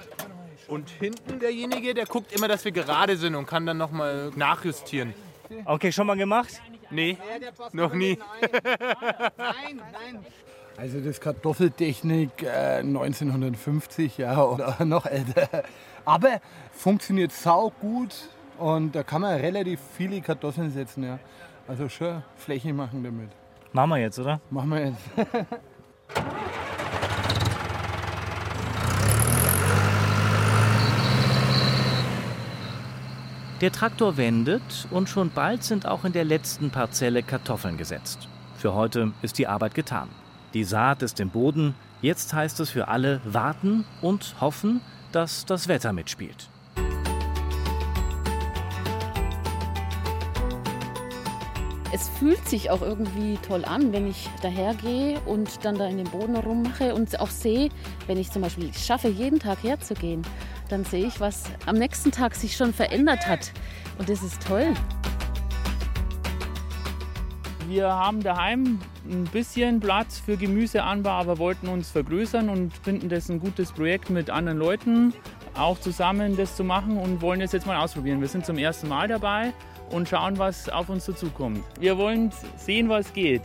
Und 0.68 0.88
hinten 0.88 1.40
derjenige, 1.40 1.95
der 1.95 2.06
guckt 2.06 2.33
immer, 2.33 2.47
dass 2.47 2.64
wir 2.64 2.71
gerade 2.71 3.16
sind 3.16 3.35
und 3.35 3.47
kann 3.47 3.66
dann 3.66 3.76
nochmal 3.76 4.30
nachjustieren. 4.37 5.14
Okay, 5.64 5.90
schon 5.90 6.06
mal 6.06 6.16
gemacht? 6.16 6.61
Nee, 6.90 7.19
noch 7.73 7.93
nie. 7.95 8.19
Nein, 9.37 9.81
nein. 9.93 10.25
Also 10.76 11.00
das 11.00 11.21
Kartoffeltechnik 11.21 12.43
äh, 12.43 12.81
1950 12.81 14.19
ja, 14.19 14.43
oder 14.43 14.76
noch 14.85 15.07
älter. 15.07 15.64
Aber 16.05 16.40
funktioniert 16.73 17.33
sau 17.33 17.73
gut 17.81 18.28
und 18.59 18.95
da 18.95 19.02
kann 19.02 19.23
man 19.23 19.40
relativ 19.40 19.81
viele 19.97 20.21
Kartoffeln 20.21 20.71
setzen. 20.71 21.05
Ja. 21.05 21.19
Also 21.66 21.88
schon 21.88 22.23
Fläche 22.37 22.73
machen 22.73 23.02
damit. 23.02 23.31
Machen 23.73 23.90
wir 23.90 23.99
jetzt, 23.99 24.19
oder? 24.19 24.40
Machen 24.50 24.71
wir 24.71 24.87
jetzt. 24.87 25.00
Der 33.63 33.73
Traktor 33.73 34.19
wendet 34.19 34.87
und 34.91 35.09
schon 35.09 35.31
bald 35.31 35.65
sind 35.65 35.87
auch 35.87 36.05
in 36.05 36.13
der 36.13 36.27
letzten 36.27 36.69
Parzelle 36.69 37.23
Kartoffeln 37.23 37.79
gesetzt. 37.79 38.29
Für 38.59 38.75
heute 38.75 39.13
ist 39.23 39.39
die 39.39 39.47
Arbeit 39.47 39.75
getan. 39.75 40.11
Die 40.53 40.63
Saat 40.63 41.03
ist 41.03 41.21
im 41.21 41.31
Boden. 41.31 41.75
Jetzt 42.03 42.35
heißt 42.35 42.61
es 42.61 42.69
für 42.69 42.89
alle 42.89 43.23
warten 43.25 43.87
und 44.03 44.35
hoffen, 44.43 44.83
dass 45.11 45.47
das 45.47 45.69
Wetter 45.69 45.95
mitspielt. 45.95 46.51
Es 51.95 52.11
fühlt 52.11 52.47
sich 52.47 52.71
auch 52.71 52.83
irgendwie 52.83 53.39
toll 53.39 53.65
an, 53.65 53.91
wenn 53.91 54.07
ich 54.07 54.29
dahergehe 54.43 55.19
und 55.21 55.65
dann 55.65 55.79
da 55.79 55.87
in 55.87 55.97
den 55.97 56.11
Boden 56.11 56.37
rummache 56.37 56.95
und 56.95 57.19
auch 57.21 57.31
sehe, 57.31 57.71
wenn 58.07 58.19
ich 58.19 58.31
zum 58.31 58.43
Beispiel 58.43 58.71
schaffe, 58.75 59.09
jeden 59.09 59.39
Tag 59.39 59.63
herzugehen, 59.63 60.21
dann 60.69 60.85
sehe 60.85 61.07
ich, 61.07 61.21
was 61.21 61.45
am 61.67 61.77
nächsten 61.77 62.11
Tag 62.11 62.35
sich 62.35 62.57
schon 62.57 62.73
verändert 62.73 63.27
hat. 63.27 63.53
Und 63.99 64.09
das 64.09 64.23
ist 64.23 64.47
toll. 64.47 64.75
Wir 67.69 67.89
haben 67.89 68.23
daheim 68.23 68.79
ein 69.11 69.25
bisschen 69.25 69.81
Platz 69.81 70.19
für 70.19 70.37
Gemüseanbau, 70.37 71.11
aber 71.11 71.39
wollten 71.39 71.69
uns 71.69 71.91
vergrößern 71.91 72.49
und 72.49 72.73
finden 72.77 73.09
das 73.09 73.29
ein 73.29 73.41
gutes 73.41 73.73
Projekt 73.73 74.11
mit 74.11 74.31
anderen 74.31 74.59
Leuten 74.59 75.13
auch 75.59 75.81
zusammen 75.81 76.37
das 76.37 76.57
zu 76.57 76.65
machen 76.65 76.97
und 76.97 77.23
wollen 77.23 77.41
das 77.41 77.53
jetzt 77.53 77.67
mal 77.67 77.77
ausprobieren. 77.77 78.21
Wir 78.21 78.29
sind 78.29 78.45
zum 78.45 78.59
ersten 78.59 78.89
Mal 78.89 79.09
dabei 79.09 79.53
und 79.91 80.09
schauen, 80.09 80.39
was 80.39 80.69
auf 80.69 80.89
uns 80.89 81.05
zukommt. 81.05 81.63
Wir 81.81 81.97
wollen 81.99 82.31
sehen, 82.57 82.89
was 82.89 83.13
geht. 83.13 83.43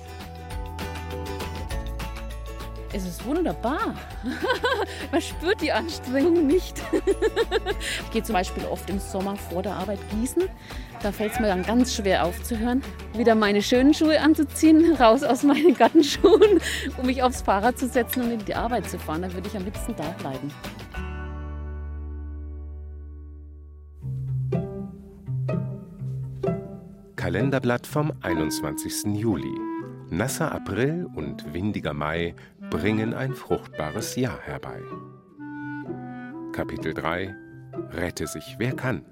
Es 2.94 3.06
ist 3.06 3.26
wunderbar. 3.26 3.96
Man 5.12 5.22
spürt 5.22 5.62
die 5.62 5.72
Anstrengung 5.72 6.46
nicht. 6.46 6.82
ich 8.04 8.12
gehe 8.12 8.24
zum 8.24 8.34
Beispiel 8.34 8.66
oft 8.66 8.90
im 8.90 9.00
Sommer 9.00 9.38
vor 9.38 9.64
der 9.64 9.74
Arbeit 9.74 10.00
gießen. 10.12 10.44
Da 11.02 11.12
fällt 11.12 11.34
es 11.34 11.40
mir 11.40 11.48
dann 11.48 11.64
ganz 11.64 11.96
schwer 11.96 12.26
aufzuhören, 12.26 12.84
wieder 13.14 13.34
meine 13.34 13.62
schönen 13.62 13.94
Schuhe 13.94 14.20
anzuziehen, 14.20 14.94
raus 14.96 15.24
aus 15.24 15.42
meinen 15.44 15.74
Gattenschuhen, 15.74 16.60
um 16.98 17.06
mich 17.06 17.24
aufs 17.24 17.42
Fahrrad 17.42 17.80
zu 17.80 17.88
setzen 17.88 18.24
und 18.24 18.32
in 18.32 18.46
die 18.46 18.56
Arbeit 18.56 18.90
zu 18.90 19.00
fahren. 19.00 19.22
Da 19.22 19.34
würde 19.34 19.48
ich 19.48 19.56
am 19.56 19.64
liebsten 19.64 19.96
da 19.96 20.14
bleiben. 20.20 20.52
Kalenderblatt 27.16 27.88
vom 27.88 28.12
21. 28.22 29.16
Juli. 29.16 29.56
Nasser 30.10 30.52
April 30.52 31.08
und 31.16 31.54
windiger 31.54 31.94
Mai 31.94 32.36
bringen 32.72 33.14
ein 33.14 33.36
fruchtbares 33.36 34.16
Jahr 34.16 34.40
herbei. 34.40 34.80
Kapitel 36.54 36.94
3 36.94 37.36
Rette 37.92 38.28
sich 38.28 38.56
wer 38.58 38.74
kann. 38.74 39.06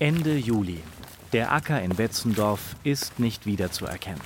Ende 0.00 0.36
Juli. 0.36 0.80
Der 1.32 1.52
Acker 1.52 1.80
in 1.80 1.94
Betzendorf 1.94 2.74
ist 2.82 3.20
nicht 3.20 3.46
wiederzuerkennen. 3.46 4.20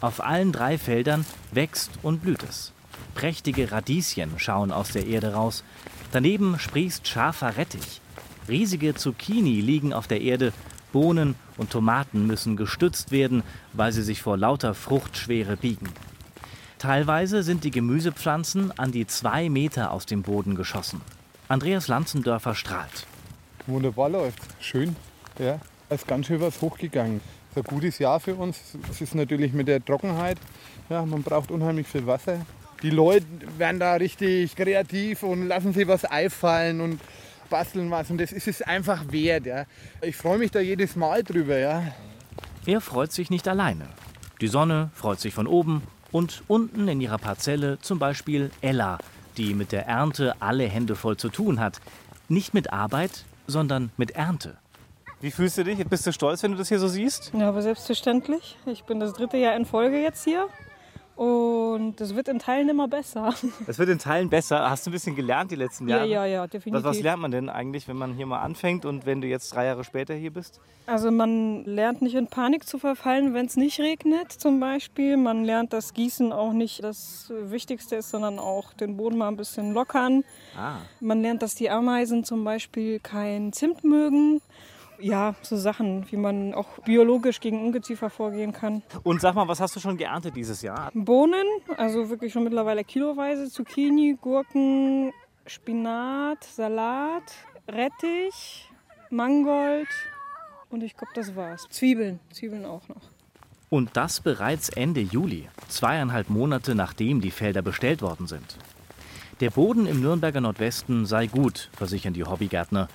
Auf 0.00 0.22
allen 0.22 0.50
drei 0.50 0.76
Feldern 0.76 1.24
wächst 1.52 1.92
und 2.02 2.22
blüht 2.22 2.42
es. 2.42 2.72
Prächtige 3.14 3.70
Radieschen 3.70 4.40
schauen 4.40 4.72
aus 4.72 4.90
der 4.90 5.06
Erde 5.06 5.34
raus. 5.34 5.62
Daneben 6.10 6.58
sprießt 6.58 7.06
scharfer 7.06 7.56
Rettich. 7.56 8.00
Riesige 8.48 8.94
Zucchini 8.94 9.60
liegen 9.60 9.92
auf 9.92 10.08
der 10.08 10.20
Erde. 10.20 10.52
Bohnen 10.92 11.34
und 11.56 11.70
Tomaten 11.70 12.26
müssen 12.26 12.56
gestützt 12.56 13.10
werden, 13.10 13.42
weil 13.72 13.92
sie 13.92 14.02
sich 14.02 14.22
vor 14.22 14.36
lauter 14.36 14.74
Fruchtschwere 14.74 15.56
biegen. 15.56 15.88
Teilweise 16.78 17.42
sind 17.42 17.64
die 17.64 17.70
Gemüsepflanzen 17.70 18.76
an 18.78 18.92
die 18.92 19.06
zwei 19.06 19.48
Meter 19.48 19.92
aus 19.92 20.06
dem 20.06 20.22
Boden 20.22 20.54
geschossen. 20.54 21.00
Andreas 21.48 21.88
Lanzendörfer 21.88 22.54
strahlt. 22.54 23.06
Wunderbar 23.66 24.08
läuft. 24.08 24.40
Schön. 24.60 24.96
Ja, 25.38 25.60
ist 25.90 26.06
ganz 26.06 26.26
schön 26.26 26.40
was 26.40 26.60
hochgegangen. 26.60 27.20
ist 27.50 27.56
ein 27.58 27.62
gutes 27.64 27.98
Jahr 27.98 28.18
für 28.18 28.34
uns. 28.34 28.58
Es 28.90 29.00
ist 29.00 29.14
natürlich 29.14 29.52
mit 29.52 29.68
der 29.68 29.84
Trockenheit. 29.84 30.38
Ja, 30.90 31.04
man 31.04 31.22
braucht 31.22 31.50
unheimlich 31.50 31.86
viel 31.86 32.06
Wasser. 32.06 32.44
Die 32.82 32.90
Leute 32.90 33.26
werden 33.58 33.78
da 33.78 33.94
richtig 33.94 34.56
kreativ 34.56 35.22
und 35.22 35.46
lassen 35.46 35.72
sich 35.72 35.86
was 35.86 36.04
einfallen 36.04 36.80
und 36.80 37.00
basteln 37.52 37.90
was 37.90 38.10
und 38.10 38.18
das 38.18 38.32
ist 38.32 38.48
es 38.48 38.62
einfach 38.62 39.12
wert. 39.12 39.44
Ja. 39.46 39.66
Ich 40.00 40.16
freue 40.16 40.38
mich 40.38 40.50
da 40.50 40.58
jedes 40.58 40.96
Mal 40.96 41.22
drüber. 41.22 41.58
Ja. 41.58 41.82
Er 42.64 42.80
freut 42.80 43.12
sich 43.12 43.28
nicht 43.28 43.46
alleine. 43.46 43.86
Die 44.40 44.48
Sonne 44.48 44.90
freut 44.94 45.20
sich 45.20 45.34
von 45.34 45.46
oben 45.46 45.82
und 46.10 46.42
unten 46.48 46.88
in 46.88 47.00
ihrer 47.00 47.18
Parzelle 47.18 47.78
zum 47.78 47.98
Beispiel 47.98 48.50
Ella, 48.62 48.98
die 49.36 49.52
mit 49.52 49.70
der 49.70 49.86
Ernte 49.86 50.34
alle 50.40 50.64
Hände 50.64 50.96
voll 50.96 51.18
zu 51.18 51.28
tun 51.28 51.60
hat. 51.60 51.80
Nicht 52.28 52.54
mit 52.54 52.72
Arbeit, 52.72 53.24
sondern 53.46 53.90
mit 53.98 54.12
Ernte. 54.12 54.56
Wie 55.20 55.30
fühlst 55.30 55.58
du 55.58 55.64
dich? 55.64 55.78
Bist 55.86 56.06
du 56.06 56.12
stolz, 56.12 56.42
wenn 56.42 56.52
du 56.52 56.58
das 56.58 56.68
hier 56.68 56.78
so 56.78 56.88
siehst? 56.88 57.32
Ja, 57.34 57.50
aber 57.50 57.60
selbstverständlich. 57.60 58.56
Ich 58.64 58.84
bin 58.84 58.98
das 58.98 59.12
dritte 59.12 59.36
Jahr 59.36 59.54
in 59.56 59.66
Folge 59.66 60.02
jetzt 60.02 60.24
hier. 60.24 60.48
Und 61.14 62.00
es 62.00 62.14
wird 62.14 62.28
in 62.28 62.38
Teilen 62.38 62.68
immer 62.68 62.88
besser. 62.88 63.34
Es 63.66 63.78
wird 63.78 63.90
in 63.90 63.98
Teilen 63.98 64.30
besser. 64.30 64.68
Hast 64.68 64.86
du 64.86 64.90
ein 64.90 64.92
bisschen 64.92 65.14
gelernt 65.14 65.50
die 65.50 65.56
letzten 65.56 65.88
Jahre? 65.88 66.06
Ja, 66.06 66.24
ja, 66.24 66.42
ja, 66.42 66.46
definitiv. 66.46 66.84
Was, 66.84 66.96
was 66.96 67.02
lernt 67.02 67.22
man 67.22 67.30
denn 67.30 67.48
eigentlich, 67.48 67.86
wenn 67.86 67.96
man 67.96 68.14
hier 68.14 68.26
mal 68.26 68.40
anfängt 68.40 68.84
und 68.84 69.04
wenn 69.04 69.20
du 69.20 69.26
jetzt 69.26 69.54
drei 69.54 69.66
Jahre 69.66 69.84
später 69.84 70.14
hier 70.14 70.32
bist? 70.32 70.60
Also 70.86 71.10
man 71.10 71.64
lernt 71.64 72.02
nicht 72.02 72.14
in 72.14 72.26
Panik 72.26 72.66
zu 72.66 72.78
verfallen, 72.78 73.34
wenn 73.34 73.46
es 73.46 73.56
nicht 73.56 73.78
regnet 73.78 74.32
zum 74.32 74.58
Beispiel. 74.58 75.16
Man 75.16 75.44
lernt, 75.44 75.72
dass 75.72 75.92
Gießen 75.92 76.32
auch 76.32 76.52
nicht 76.52 76.82
das 76.82 77.30
Wichtigste 77.30 77.96
ist, 77.96 78.10
sondern 78.10 78.38
auch 78.38 78.72
den 78.72 78.96
Boden 78.96 79.18
mal 79.18 79.28
ein 79.28 79.36
bisschen 79.36 79.74
lockern. 79.74 80.24
Ah. 80.56 80.76
Man 81.00 81.22
lernt, 81.22 81.42
dass 81.42 81.54
die 81.54 81.70
Ameisen 81.70 82.24
zum 82.24 82.42
Beispiel 82.42 82.98
kein 83.00 83.52
Zimt 83.52 83.84
mögen 83.84 84.40
ja, 85.02 85.34
so 85.42 85.56
Sachen, 85.56 86.10
wie 86.10 86.16
man 86.16 86.54
auch 86.54 86.78
biologisch 86.84 87.40
gegen 87.40 87.64
Ungeziefer 87.64 88.10
vorgehen 88.10 88.52
kann. 88.52 88.82
Und 89.02 89.20
sag 89.20 89.34
mal, 89.34 89.48
was 89.48 89.60
hast 89.60 89.76
du 89.76 89.80
schon 89.80 89.96
geerntet 89.96 90.36
dieses 90.36 90.62
Jahr? 90.62 90.90
Bohnen, 90.94 91.46
also 91.76 92.08
wirklich 92.08 92.32
schon 92.32 92.44
mittlerweile 92.44 92.84
kiloweise, 92.84 93.50
Zucchini, 93.50 94.16
Gurken, 94.20 95.12
Spinat, 95.46 96.44
Salat, 96.44 97.24
Rettich, 97.68 98.70
Mangold 99.10 99.88
und 100.70 100.82
ich 100.82 100.96
glaube, 100.96 101.12
das 101.14 101.36
war's. 101.36 101.66
Zwiebeln, 101.70 102.20
Zwiebeln 102.32 102.64
auch 102.64 102.88
noch. 102.88 103.02
Und 103.68 103.96
das 103.96 104.20
bereits 104.20 104.68
Ende 104.68 105.00
Juli, 105.00 105.48
zweieinhalb 105.68 106.28
Monate 106.28 106.74
nachdem 106.74 107.20
die 107.20 107.30
Felder 107.30 107.62
bestellt 107.62 108.02
worden 108.02 108.26
sind. 108.26 108.58
Der 109.40 109.50
Boden 109.50 109.86
im 109.86 110.00
Nürnberger 110.00 110.40
Nordwesten 110.40 111.06
sei 111.06 111.26
gut, 111.26 111.70
versichern 111.72 112.12
die 112.12 112.22
Hobbygärtner. 112.22 112.88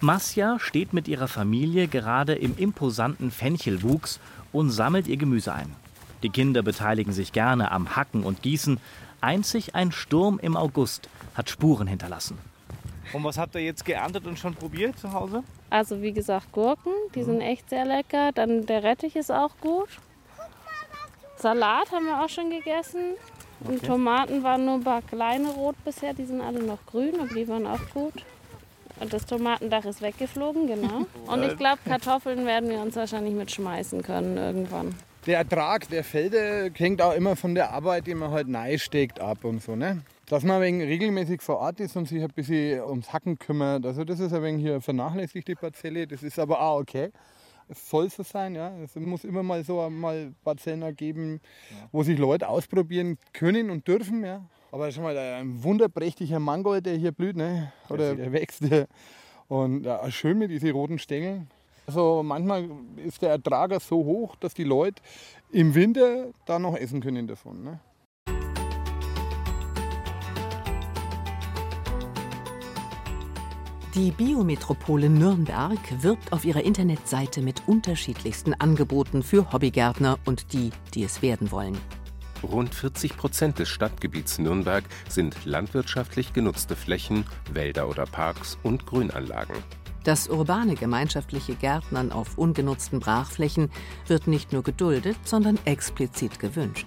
Masja 0.00 0.58
steht 0.58 0.92
mit 0.92 1.08
ihrer 1.08 1.28
Familie 1.28 1.88
gerade 1.88 2.34
im 2.34 2.56
imposanten 2.56 3.30
Fenchelwuchs 3.30 4.20
und 4.52 4.70
sammelt 4.70 5.06
ihr 5.06 5.16
Gemüse 5.16 5.52
ein. 5.52 5.74
Die 6.22 6.30
Kinder 6.30 6.62
beteiligen 6.62 7.12
sich 7.12 7.32
gerne 7.32 7.70
am 7.70 7.96
Hacken 7.96 8.24
und 8.24 8.42
Gießen. 8.42 8.78
Einzig 9.20 9.74
ein 9.74 9.92
Sturm 9.92 10.38
im 10.40 10.56
August 10.56 11.08
hat 11.34 11.48
Spuren 11.50 11.86
hinterlassen. 11.86 12.38
Und 13.12 13.24
was 13.24 13.38
habt 13.38 13.54
ihr 13.54 13.60
jetzt 13.62 13.84
geerntet 13.84 14.26
und 14.26 14.38
schon 14.38 14.54
probiert 14.54 14.98
zu 14.98 15.12
Hause? 15.12 15.42
Also 15.70 16.02
wie 16.02 16.12
gesagt 16.12 16.52
Gurken, 16.52 16.92
die 17.14 17.22
sind 17.22 17.40
echt 17.40 17.70
sehr 17.70 17.84
lecker. 17.84 18.32
Dann 18.32 18.66
der 18.66 18.82
Rettich 18.82 19.16
ist 19.16 19.30
auch 19.30 19.56
gut. 19.60 19.88
Salat 21.36 21.92
haben 21.92 22.06
wir 22.06 22.22
auch 22.22 22.28
schon 22.28 22.50
gegessen. 22.50 23.00
Und 23.60 23.76
Okay. 23.76 23.86
Tomaten 23.86 24.42
waren 24.42 24.64
nur 24.64 24.74
ein 24.74 24.84
paar 24.84 25.02
kleine 25.02 25.48
rot 25.48 25.76
bisher, 25.84 26.12
die 26.12 26.24
sind 26.24 26.40
alle 26.40 26.62
noch 26.62 26.84
grün, 26.86 27.14
aber 27.18 27.32
die 27.34 27.48
waren 27.48 27.66
auch 27.66 27.80
gut. 27.94 28.12
Und 29.00 29.12
das 29.12 29.26
Tomatendach 29.26 29.84
ist 29.84 30.02
weggeflogen, 30.02 30.66
genau. 30.66 31.06
Und 31.26 31.42
ich 31.42 31.56
glaube, 31.56 31.78
Kartoffeln 31.84 32.46
werden 32.46 32.70
wir 32.70 32.80
uns 32.80 32.96
wahrscheinlich 32.96 33.34
mitschmeißen 33.34 34.02
können 34.02 34.36
irgendwann. 34.36 34.94
Der 35.26 35.38
Ertrag 35.38 35.88
der 35.88 36.04
Felder 36.04 36.70
hängt 36.74 37.00
auch 37.00 37.14
immer 37.14 37.34
von 37.34 37.54
der 37.54 37.72
Arbeit, 37.72 38.06
die 38.06 38.14
man 38.14 38.30
halt 38.30 38.48
steckt, 38.80 39.20
ab 39.20 39.44
und 39.44 39.62
so. 39.62 39.74
Ne? 39.74 40.02
Dass 40.26 40.42
man 40.42 40.60
wegen 40.60 40.82
regelmäßig 40.82 41.40
vor 41.40 41.58
Ort 41.58 41.80
ist 41.80 41.96
und 41.96 42.06
sich 42.06 42.22
ein 42.22 42.28
bisschen 42.28 42.82
ums 42.82 43.12
Hacken 43.12 43.38
kümmert. 43.38 43.86
Also 43.86 44.04
das 44.04 44.20
ist 44.20 44.34
ein 44.34 44.42
wenig 44.42 44.62
hier 44.62 44.82
vernachlässigt, 44.82 45.48
die 45.48 45.54
Parzelle. 45.54 46.06
Das 46.06 46.22
ist 46.22 46.38
aber 46.38 46.60
auch 46.60 46.80
okay. 46.80 47.10
Es 47.68 47.88
soll 47.88 48.10
so 48.10 48.22
sein, 48.22 48.54
ja. 48.54 48.76
Es 48.82 48.94
muss 48.96 49.24
immer 49.24 49.42
mal 49.42 49.64
so 49.64 49.88
mal 49.88 50.34
Parzellen 50.44 50.94
geben, 50.94 51.40
wo 51.90 52.02
sich 52.02 52.18
Leute 52.18 52.48
ausprobieren 52.48 53.16
können 53.32 53.70
und 53.70 53.88
dürfen, 53.88 54.24
ja. 54.24 54.42
Aber 54.74 54.90
schon 54.90 55.04
mal 55.04 55.16
ein 55.16 55.62
wunderprächtiger 55.62 56.40
Mangold, 56.40 56.84
der 56.86 56.96
hier 56.96 57.12
blüht, 57.12 57.36
ne? 57.36 57.72
Oder 57.90 58.16
der 58.16 58.32
wächst. 58.32 58.60
Und 59.46 59.84
ja, 59.84 60.10
schön 60.10 60.36
mit 60.36 60.50
diesen 60.50 60.72
roten 60.72 60.98
Stängeln. 60.98 61.48
Also 61.86 62.24
manchmal 62.24 62.68
ist 62.96 63.22
der 63.22 63.30
Ertrag 63.30 63.80
so 63.80 64.04
hoch, 64.04 64.34
dass 64.34 64.52
die 64.52 64.64
Leute 64.64 65.00
im 65.52 65.76
Winter 65.76 66.32
da 66.44 66.58
noch 66.58 66.74
essen 66.74 67.00
können 67.00 67.28
davon. 67.28 67.62
Ne? 67.62 67.78
Die 73.94 74.10
Biometropole 74.10 75.08
Nürnberg 75.08 76.02
wirbt 76.02 76.32
auf 76.32 76.44
ihrer 76.44 76.64
Internetseite 76.64 77.42
mit 77.42 77.68
unterschiedlichsten 77.68 78.54
Angeboten 78.54 79.22
für 79.22 79.52
Hobbygärtner 79.52 80.18
und 80.24 80.52
die, 80.52 80.70
die 80.94 81.04
es 81.04 81.22
werden 81.22 81.52
wollen. 81.52 81.78
Rund 82.44 82.74
40 82.74 83.16
Prozent 83.16 83.58
des 83.58 83.68
Stadtgebiets 83.68 84.38
Nürnberg 84.38 84.84
sind 85.08 85.44
landwirtschaftlich 85.44 86.32
genutzte 86.32 86.76
Flächen, 86.76 87.24
Wälder 87.52 87.88
oder 87.88 88.04
Parks 88.04 88.58
und 88.62 88.86
Grünanlagen. 88.86 89.56
Das 90.04 90.28
urbane 90.28 90.74
gemeinschaftliche 90.74 91.54
Gärtnern 91.54 92.12
auf 92.12 92.36
ungenutzten 92.36 93.00
Brachflächen 93.00 93.70
wird 94.06 94.26
nicht 94.26 94.52
nur 94.52 94.62
geduldet, 94.62 95.16
sondern 95.24 95.58
explizit 95.64 96.38
gewünscht. 96.38 96.86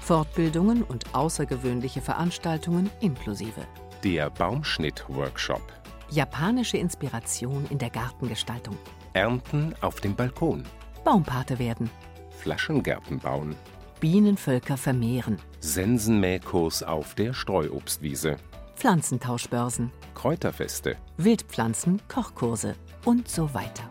Fortbildungen 0.00 0.82
und 0.84 1.14
außergewöhnliche 1.14 2.00
Veranstaltungen 2.00 2.90
inklusive. 3.00 3.66
Der 4.04 4.30
Baumschnitt-Workshop. 4.30 5.62
Japanische 6.10 6.76
Inspiration 6.76 7.66
in 7.70 7.78
der 7.78 7.90
Gartengestaltung. 7.90 8.76
Ernten 9.14 9.74
auf 9.80 10.00
dem 10.00 10.14
Balkon. 10.14 10.62
Baumpate 11.04 11.58
werden. 11.58 11.90
Flaschengärten 12.38 13.18
bauen. 13.18 13.56
Bienenvölker 14.04 14.76
vermehren. 14.76 15.38
Sensenmähkurs 15.60 16.82
auf 16.82 17.14
der 17.14 17.32
Streuobstwiese. 17.32 18.36
Pflanzentauschbörsen. 18.76 19.92
Kräuterfeste. 20.14 20.96
Wildpflanzen, 21.16 22.02
Kochkurse 22.06 22.74
und 23.06 23.28
so 23.28 23.54
weiter. 23.54 23.88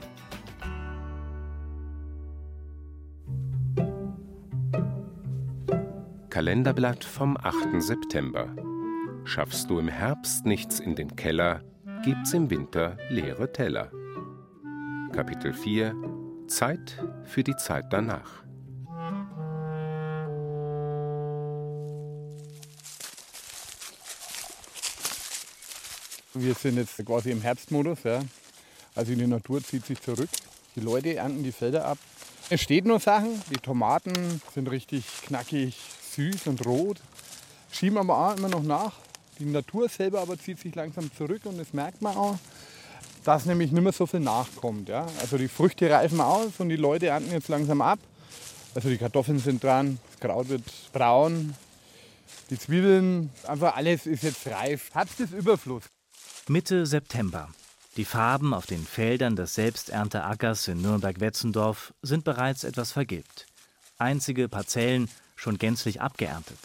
Kalenderblatt 6.30 7.04
vom 7.04 7.36
8. 7.36 7.82
September. 7.82 8.56
Schaffst 9.23 9.71
du 9.71 9.80
im 9.80 9.88
Herbst 9.88 10.45
nichts 10.45 10.80
in 10.80 10.93
den 10.93 11.15
Keller, 11.15 11.63
gibt's 12.04 12.34
im 12.34 12.52
Winter 12.52 12.97
leere 13.10 13.52
Teller. 13.52 13.89
Kapitel 15.12 15.54
4 15.54 15.95
Zeit 16.45 17.04
für 17.23 17.43
die 17.43 17.56
Zeit 17.56 17.86
danach. 17.91 18.42
Wir 26.35 26.55
sind 26.55 26.77
jetzt 26.77 26.97
quasi 27.05 27.29
im 27.29 27.41
Herbstmodus. 27.41 27.99
Ja. 28.03 28.21
Also 28.95 29.13
die 29.13 29.27
Natur 29.27 29.63
zieht 29.63 29.85
sich 29.85 30.01
zurück. 30.01 30.29
Die 30.75 30.79
Leute 30.79 31.15
ernten 31.15 31.43
die 31.43 31.51
Felder 31.51 31.85
ab. 31.85 31.99
Es 32.49 32.61
steht 32.61 32.85
nur 32.85 32.99
Sachen. 32.99 33.41
Die 33.51 33.57
Tomaten 33.57 34.41
sind 34.53 34.69
richtig 34.71 35.05
knackig, 35.27 35.77
süß 36.15 36.47
und 36.47 36.65
rot. 36.65 36.97
Schieben 37.71 37.99
aber 37.99 38.17
auch 38.17 38.37
immer 38.37 38.49
noch 38.49 38.63
nach. 38.63 38.93
Die 39.37 39.45
Natur 39.45 39.89
selber 39.89 40.21
aber 40.21 40.37
zieht 40.39 40.59
sich 40.59 40.73
langsam 40.73 41.11
zurück 41.15 41.41
und 41.45 41.57
das 41.59 41.73
merkt 41.73 42.01
man 42.01 42.17
auch, 42.17 42.37
dass 43.23 43.45
nämlich 43.45 43.71
nicht 43.71 43.83
mehr 43.83 43.93
so 43.93 44.07
viel 44.07 44.19
nachkommt. 44.19 44.89
Ja. 44.89 45.05
Also 45.21 45.37
die 45.37 45.47
Früchte 45.47 45.89
reifen 45.89 46.19
aus 46.19 46.51
und 46.57 46.69
die 46.69 46.75
Leute 46.75 47.07
ernten 47.07 47.31
jetzt 47.31 47.47
langsam 47.47 47.81
ab. 47.81 47.99
Also 48.73 48.89
die 48.89 48.97
Kartoffeln 48.97 49.37
sind 49.37 49.63
dran, 49.63 49.99
das 50.09 50.19
Kraut 50.19 50.49
wird 50.49 50.63
braun, 50.93 51.55
die 52.49 52.57
Zwiebeln, 52.57 53.29
einfach 53.47 53.75
alles 53.75 54.07
ist 54.07 54.23
jetzt 54.23 54.47
reif. 54.47 54.89
Herbst 54.93 55.19
ist 55.19 55.33
Überfluss. 55.33 55.83
Mitte 56.49 56.86
September. 56.86 57.47
Die 57.95 58.03
Farben 58.03 58.53
auf 58.53 58.65
den 58.65 58.86
Feldern 58.86 59.38
des 59.38 59.53
Selbsternteackers 59.53 60.67
in 60.67 60.82
Nürnberg-Wetzendorf 60.82 61.93
sind 62.01 62.25
bereits 62.25 62.65
etwas 62.65 62.91
vergilbt. 62.91 63.45
Einzige 63.97 64.49
Parzellen 64.49 65.08
schon 65.38 65.58
gänzlich 65.58 66.01
abgeerntet. 66.01 66.58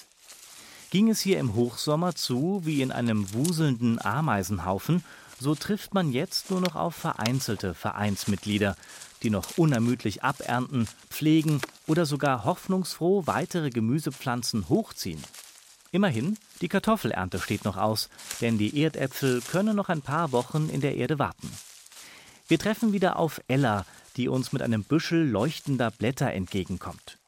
Ging 0.91 1.09
es 1.09 1.21
hier 1.21 1.39
im 1.39 1.55
Hochsommer 1.55 2.17
zu 2.17 2.63
wie 2.65 2.83
in 2.83 2.91
einem 2.91 3.33
wuselnden 3.33 4.05
Ameisenhaufen, 4.05 5.05
so 5.39 5.55
trifft 5.55 5.95
man 5.95 6.11
jetzt 6.11 6.51
nur 6.51 6.61
noch 6.61 6.75
auf 6.75 6.97
vereinzelte 6.97 7.73
Vereinsmitglieder, 7.73 8.75
die 9.23 9.31
noch 9.31 9.59
unermüdlich 9.59 10.25
abernten, 10.25 10.89
pflegen 11.09 11.61
oder 11.87 12.05
sogar 12.05 12.45
hoffnungsfroh 12.45 13.29
weitere 13.29 13.71
Gemüsepflanzen 13.71 14.69
hochziehen. 14.69 15.23
Immerhin, 15.91 16.37
die 16.61 16.69
Kartoffelernte 16.69 17.39
steht 17.39 17.65
noch 17.65 17.77
aus, 17.77 18.11
denn 18.41 18.59
die 18.59 18.83
Erdäpfel 18.83 19.41
können 19.41 19.75
noch 19.75 19.89
ein 19.89 20.03
paar 20.03 20.33
Wochen 20.33 20.69
in 20.69 20.81
der 20.81 20.97
Erde 20.97 21.19
warten. 21.19 21.51
Wir 22.47 22.59
treffen 22.59 22.93
wieder 22.93 23.19
auf 23.19 23.41
Ella, 23.49 23.87
die 24.17 24.29
uns 24.29 24.53
mit 24.53 24.63
einem 24.63 24.85
Büschel 24.85 25.27
leuchtender 25.29 25.91
Blätter 25.91 26.33
entgegenkommt. 26.33 27.19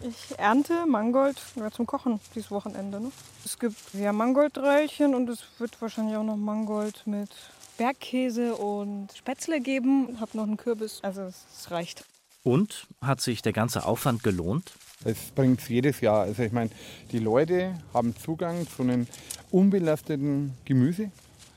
Ich 0.00 0.38
ernte 0.38 0.86
Mangold 0.86 1.40
ja, 1.56 1.70
zum 1.70 1.86
Kochen 1.86 2.20
dieses 2.34 2.50
Wochenende. 2.50 3.00
Ne? 3.00 3.10
Es 3.44 3.58
gibt 3.58 3.76
ja 3.94 4.12
Mangoldreilchen 4.12 5.14
und 5.14 5.28
es 5.28 5.44
wird 5.58 5.80
wahrscheinlich 5.80 6.16
auch 6.16 6.24
noch 6.24 6.36
Mangold 6.36 7.06
mit 7.06 7.30
Bergkäse 7.78 8.54
und 8.54 9.12
Spätzle 9.16 9.60
geben. 9.60 10.18
Hab 10.20 10.34
noch 10.34 10.44
einen 10.44 10.56
Kürbis. 10.56 11.00
Also 11.02 11.22
es 11.22 11.70
reicht. 11.70 12.04
Und 12.44 12.86
hat 13.00 13.20
sich 13.20 13.42
der 13.42 13.52
ganze 13.52 13.86
Aufwand 13.86 14.22
gelohnt? 14.22 14.72
Es 15.04 15.30
bringt 15.34 15.60
es 15.60 15.68
jedes 15.68 16.00
Jahr. 16.00 16.22
Also 16.22 16.42
ich 16.42 16.52
meine, 16.52 16.70
die 17.12 17.20
Leute 17.20 17.74
haben 17.94 18.16
Zugang 18.16 18.66
zu 18.68 18.82
einem 18.82 19.06
unbelasteten 19.50 20.54
Gemüse. 20.64 21.10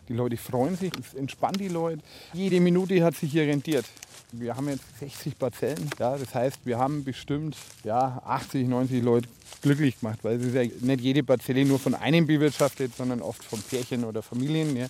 Die 0.10 0.14
Leute 0.14 0.38
freuen 0.38 0.76
sich, 0.76 0.92
es 1.00 1.14
entspannt 1.14 1.60
die 1.60 1.68
Leute. 1.68 2.02
Jede 2.34 2.60
Minute 2.60 3.04
hat 3.04 3.16
sich 3.16 3.32
hier 3.32 3.44
rentiert. 3.44 3.86
Wir 4.34 4.56
haben 4.56 4.70
jetzt 4.70 4.84
60 5.00 5.38
Parzellen. 5.38 5.90
Ja, 6.00 6.18
das 6.18 6.34
heißt, 6.34 6.60
wir 6.66 6.78
haben 6.78 7.04
bestimmt 7.04 7.56
ja, 7.84 8.22
80, 8.26 8.68
90 8.68 9.04
Leute 9.04 9.28
glücklich 9.62 10.00
gemacht, 10.00 10.20
weil 10.22 10.38
es 10.38 10.46
ist 10.46 10.56
ja 10.56 10.64
nicht 10.64 11.02
jede 11.02 11.24
Parzelle 11.24 11.66
nur 11.66 11.80
von 11.80 11.96
einem 11.96 12.28
bewirtschaftet, 12.28 12.96
sondern 12.96 13.22
oft 13.22 13.44
von 13.44 13.62
Pärchen 13.62 14.04
oder 14.04 14.22
Familien. 14.22 14.76
Ja. 14.76 14.88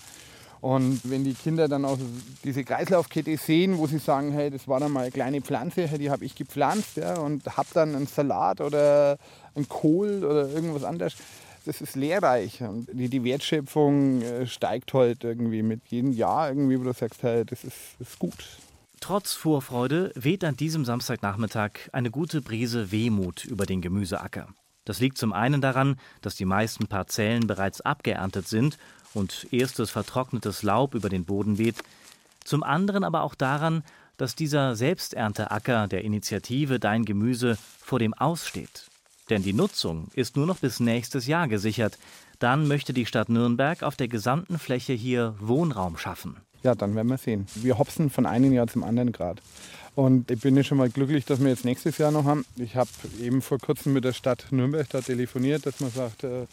Und 0.61 1.01
wenn 1.03 1.23
die 1.23 1.33
Kinder 1.33 1.67
dann 1.67 1.85
auch 1.85 1.97
diese 2.43 2.63
Kreislaufkette 2.63 3.35
sehen, 3.35 3.79
wo 3.79 3.87
sie 3.87 3.97
sagen, 3.97 4.31
hey, 4.31 4.51
das 4.51 4.67
war 4.67 4.79
dann 4.79 4.91
mal 4.91 5.01
eine 5.01 5.11
kleine 5.11 5.41
Pflanze, 5.41 5.87
die 5.97 6.11
habe 6.11 6.23
ich 6.23 6.35
gepflanzt 6.35 6.97
ja, 6.97 7.17
und 7.17 7.45
habe 7.57 7.67
dann 7.73 7.95
einen 7.95 8.05
Salat 8.05 8.61
oder 8.61 9.17
einen 9.55 9.67
Kohl 9.67 10.23
oder 10.23 10.47
irgendwas 10.49 10.83
anderes, 10.83 11.15
das 11.65 11.81
ist 11.81 11.95
lehrreich. 11.95 12.61
Und 12.61 12.87
die, 12.93 13.09
die 13.09 13.23
Wertschöpfung 13.23 14.21
äh, 14.21 14.45
steigt 14.45 14.93
halt 14.93 15.23
irgendwie 15.23 15.63
mit 15.63 15.87
jedem 15.87 16.11
Jahr 16.11 16.49
irgendwie, 16.49 16.79
wo 16.79 16.83
du 16.83 16.93
sagst, 16.93 17.23
hey, 17.23 17.43
das 17.43 17.63
ist, 17.63 17.77
das 17.97 18.09
ist 18.09 18.19
gut. 18.19 18.45
Trotz 18.99 19.33
Vorfreude 19.33 20.11
weht 20.13 20.43
an 20.43 20.55
diesem 20.55 20.85
Samstagnachmittag 20.85 21.71
eine 21.91 22.11
gute 22.11 22.41
Brise 22.41 22.91
Wehmut 22.91 23.45
über 23.45 23.65
den 23.65 23.81
Gemüseacker. 23.81 24.47
Das 24.85 24.99
liegt 24.99 25.17
zum 25.17 25.33
einen 25.33 25.59
daran, 25.59 25.95
dass 26.21 26.35
die 26.35 26.45
meisten 26.45 26.85
Parzellen 26.85 27.47
bereits 27.47 27.81
abgeerntet 27.81 28.47
sind 28.47 28.77
und 29.13 29.47
erstes 29.51 29.89
vertrocknetes 29.89 30.63
Laub 30.63 30.95
über 30.95 31.09
den 31.09 31.25
Boden 31.25 31.57
weht, 31.57 31.77
zum 32.43 32.63
anderen 32.63 33.03
aber 33.03 33.23
auch 33.23 33.35
daran, 33.35 33.83
dass 34.17 34.35
dieser 34.35 34.75
Selbsternteacker 34.75 35.87
der 35.87 36.03
Initiative 36.03 36.79
Dein 36.79 37.05
Gemüse 37.05 37.57
vor 37.79 37.99
dem 37.99 38.13
Aussteht. 38.13 38.87
Denn 39.29 39.43
die 39.43 39.53
Nutzung 39.53 40.09
ist 40.13 40.35
nur 40.35 40.45
noch 40.45 40.59
bis 40.59 40.79
nächstes 40.79 41.25
Jahr 41.25 41.47
gesichert. 41.47 41.97
Dann 42.39 42.67
möchte 42.67 42.93
die 42.93 43.05
Stadt 43.05 43.29
Nürnberg 43.29 43.83
auf 43.83 43.95
der 43.95 44.07
gesamten 44.07 44.59
Fläche 44.59 44.93
hier 44.93 45.35
Wohnraum 45.39 45.97
schaffen. 45.97 46.37
Ja, 46.63 46.75
dann 46.75 46.95
werden 46.95 47.07
wir 47.07 47.17
sehen. 47.17 47.47
Wir 47.55 47.77
hopsen 47.77 48.09
von 48.09 48.25
einem 48.25 48.53
Jahr 48.53 48.67
zum 48.67 48.83
anderen 48.83 49.11
Grad. 49.11 49.41
Und 49.95 50.31
ich 50.31 50.39
bin 50.39 50.55
ja 50.55 50.63
schon 50.63 50.77
mal 50.77 50.89
glücklich, 50.89 51.25
dass 51.25 51.39
wir 51.39 51.49
jetzt 51.49 51.65
nächstes 51.65 51.97
Jahr 51.97 52.11
noch 52.11 52.25
haben. 52.25 52.45
Ich 52.55 52.75
habe 52.75 52.89
eben 53.21 53.41
vor 53.41 53.57
kurzem 53.57 53.93
mit 53.93 54.03
der 54.03 54.13
Stadt 54.13 54.47
Nürnberg 54.51 54.87
da 54.89 55.01
telefoniert, 55.01 55.65
dass 55.65 55.79
man 55.79 55.91
sagt, 55.91 56.23
äh, 56.23 56.45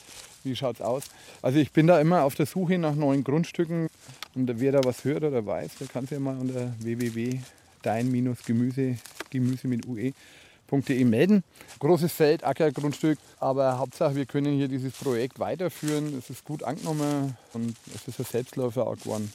wie 0.44 0.56
schaut 0.56 0.76
es 0.76 0.82
aus? 0.82 1.04
Also 1.42 1.58
ich 1.58 1.72
bin 1.72 1.86
da 1.86 2.00
immer 2.00 2.24
auf 2.24 2.34
der 2.34 2.46
Suche 2.46 2.78
nach 2.78 2.94
neuen 2.94 3.24
Grundstücken. 3.24 3.88
Und 4.34 4.60
wer 4.60 4.72
da 4.72 4.84
was 4.84 5.04
hört 5.04 5.24
oder 5.24 5.44
weiß, 5.44 5.76
der 5.80 5.88
kann 5.88 6.04
sich 6.04 6.12
ja 6.12 6.20
mal 6.20 6.38
unter 6.38 6.72
www.dein-gemüse 6.80 8.96
Gemüse 9.30 9.68
mit 9.68 9.86
ue.de 9.86 11.04
melden. 11.04 11.44
Großes 11.80 12.12
Feld, 12.12 12.44
Ackergrundstück, 12.44 13.18
aber 13.40 13.78
Hauptsache 13.78 14.14
wir 14.14 14.26
können 14.26 14.56
hier 14.56 14.68
dieses 14.68 14.92
Projekt 14.92 15.38
weiterführen. 15.38 16.16
Es 16.18 16.30
ist 16.30 16.44
gut 16.44 16.62
angenommen 16.62 17.36
und 17.52 17.76
es 17.94 18.08
ist 18.08 18.20
ein 18.20 18.24
Selbstläufer 18.24 18.86
auch 18.86 18.96
geworden. 18.96 19.32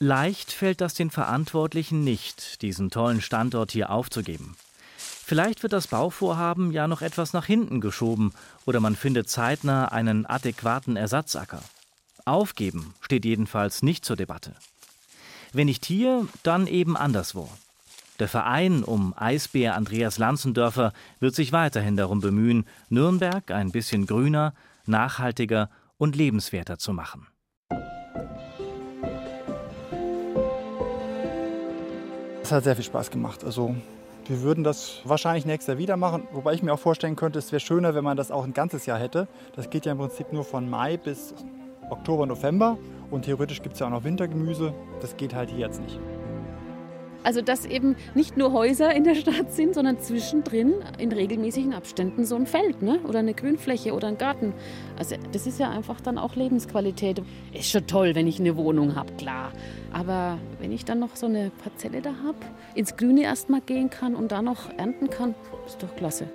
Leicht 0.00 0.52
fällt 0.52 0.80
das 0.80 0.94
den 0.94 1.10
Verantwortlichen 1.10 2.04
nicht, 2.04 2.62
diesen 2.62 2.90
tollen 2.90 3.20
Standort 3.20 3.72
hier 3.72 3.90
aufzugeben. 3.90 4.56
Vielleicht 5.28 5.62
wird 5.62 5.72
das 5.72 5.88
Bauvorhaben 5.88 6.72
ja 6.72 6.88
noch 6.88 7.02
etwas 7.02 7.32
nach 7.32 7.44
hinten 7.44 7.80
geschoben 7.80 8.32
oder 8.64 8.80
man 8.80 8.96
findet 8.96 9.28
zeitnah 9.28 9.86
einen 9.86 10.26
adäquaten 10.26 10.96
Ersatzacker. 10.96 11.60
Aufgeben 12.24 12.94
steht 13.00 13.24
jedenfalls 13.24 13.82
nicht 13.82 14.04
zur 14.04 14.16
Debatte. 14.16 14.54
Wenn 15.52 15.66
nicht 15.66 15.84
hier, 15.84 16.26
dann 16.42 16.66
eben 16.66 16.96
anderswo. 16.96 17.48
Der 18.18 18.28
Verein 18.28 18.82
um 18.84 19.14
Eisbär 19.16 19.76
Andreas 19.76 20.18
Lanzendörfer 20.18 20.92
wird 21.20 21.34
sich 21.34 21.52
weiterhin 21.52 21.96
darum 21.96 22.20
bemühen, 22.20 22.66
Nürnberg 22.88 23.50
ein 23.50 23.70
bisschen 23.70 24.06
grüner, 24.06 24.54
nachhaltiger 24.86 25.70
und 25.98 26.16
lebenswerter 26.16 26.78
zu 26.78 26.92
machen. 26.92 27.26
Es 32.42 32.52
hat 32.52 32.64
sehr 32.64 32.76
viel 32.76 32.84
Spaß 32.84 33.10
gemacht. 33.10 33.44
Also 33.44 33.76
wir 34.28 34.42
würden 34.42 34.62
das 34.62 35.00
wahrscheinlich 35.04 35.46
nächstes 35.46 35.68
Jahr 35.68 35.78
wieder 35.78 35.96
machen, 35.96 36.28
wobei 36.32 36.52
ich 36.52 36.62
mir 36.62 36.72
auch 36.72 36.78
vorstellen 36.78 37.16
könnte, 37.16 37.38
es 37.38 37.50
wäre 37.50 37.60
schöner, 37.60 37.94
wenn 37.94 38.04
man 38.04 38.16
das 38.16 38.30
auch 38.30 38.44
ein 38.44 38.52
ganzes 38.52 38.86
Jahr 38.86 38.98
hätte. 38.98 39.26
Das 39.56 39.70
geht 39.70 39.86
ja 39.86 39.92
im 39.92 39.98
Prinzip 39.98 40.32
nur 40.32 40.44
von 40.44 40.68
Mai 40.68 40.96
bis 40.96 41.34
Oktober, 41.90 42.26
November 42.26 42.76
und 43.10 43.24
theoretisch 43.24 43.62
gibt 43.62 43.74
es 43.74 43.80
ja 43.80 43.86
auch 43.86 43.90
noch 43.90 44.04
Wintergemüse. 44.04 44.74
Das 45.00 45.16
geht 45.16 45.34
halt 45.34 45.50
hier 45.50 45.60
jetzt 45.60 45.80
nicht. 45.80 45.98
Also 47.24 47.42
dass 47.42 47.66
eben 47.66 47.96
nicht 48.14 48.36
nur 48.36 48.52
Häuser 48.52 48.94
in 48.94 49.04
der 49.04 49.14
Stadt 49.14 49.52
sind, 49.52 49.74
sondern 49.74 50.00
zwischendrin 50.00 50.74
in 50.98 51.12
regelmäßigen 51.12 51.74
Abständen 51.74 52.24
so 52.24 52.36
ein 52.36 52.46
Feld 52.46 52.82
ne? 52.82 53.00
oder 53.06 53.18
eine 53.18 53.34
Grünfläche 53.34 53.92
oder 53.92 54.08
ein 54.08 54.18
Garten. 54.18 54.54
Also 54.96 55.16
das 55.32 55.46
ist 55.46 55.58
ja 55.58 55.70
einfach 55.70 56.00
dann 56.00 56.18
auch 56.18 56.36
Lebensqualität. 56.36 57.22
Ist 57.52 57.70
schon 57.70 57.86
toll, 57.86 58.14
wenn 58.14 58.26
ich 58.26 58.40
eine 58.40 58.56
Wohnung 58.56 58.94
habe, 58.94 59.12
klar. 59.14 59.52
Aber 59.92 60.38
wenn 60.60 60.72
ich 60.72 60.84
dann 60.84 61.00
noch 61.00 61.16
so 61.16 61.26
eine 61.26 61.50
Parzelle 61.62 62.02
da 62.02 62.10
habe, 62.24 62.38
ins 62.74 62.96
Grüne 62.96 63.22
erstmal 63.22 63.60
gehen 63.60 63.90
kann 63.90 64.14
und 64.14 64.32
da 64.32 64.42
noch 64.42 64.70
ernten 64.76 65.10
kann, 65.10 65.34
ist 65.66 65.82
doch 65.82 65.94
klasse. 65.96 66.28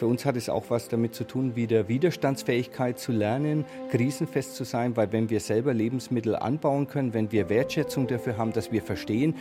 Für 0.00 0.06
uns 0.06 0.24
hat 0.24 0.34
es 0.36 0.48
auch 0.48 0.64
was 0.70 0.88
damit 0.88 1.14
zu 1.14 1.24
tun, 1.24 1.56
wieder 1.56 1.86
Widerstandsfähigkeit 1.86 2.98
zu 2.98 3.12
lernen, 3.12 3.66
krisenfest 3.90 4.56
zu 4.56 4.64
sein, 4.64 4.96
weil 4.96 5.12
wenn 5.12 5.28
wir 5.28 5.40
selber 5.40 5.74
Lebensmittel 5.74 6.36
anbauen 6.36 6.86
können, 6.86 7.12
wenn 7.12 7.30
wir 7.32 7.50
Wertschätzung 7.50 8.06
dafür 8.06 8.38
haben, 8.38 8.54
dass 8.54 8.72
wir 8.72 8.80
verstehen, 8.80 9.34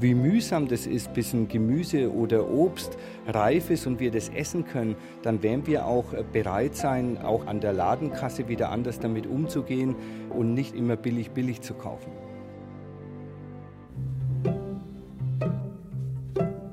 wie 0.00 0.14
mühsam 0.14 0.68
das 0.68 0.86
ist, 0.86 1.12
bis 1.12 1.34
ein 1.34 1.48
Gemüse 1.48 2.10
oder 2.10 2.48
Obst 2.48 2.96
reif 3.26 3.68
ist 3.68 3.86
und 3.86 4.00
wir 4.00 4.10
das 4.10 4.30
essen 4.30 4.64
können, 4.64 4.96
dann 5.20 5.42
werden 5.42 5.66
wir 5.66 5.84
auch 5.84 6.06
bereit 6.32 6.74
sein, 6.76 7.18
auch 7.18 7.46
an 7.46 7.60
der 7.60 7.74
Ladenkasse 7.74 8.48
wieder 8.48 8.70
anders 8.70 8.98
damit 8.98 9.26
umzugehen 9.26 9.94
und 10.30 10.54
nicht 10.54 10.74
immer 10.74 10.96
billig 10.96 11.32
billig 11.32 11.60
zu 11.60 11.74
kaufen. 11.74 12.10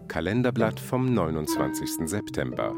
Kalenderblatt 0.08 0.79
vom 0.79 1.13
29. 1.13 2.08
September. 2.08 2.73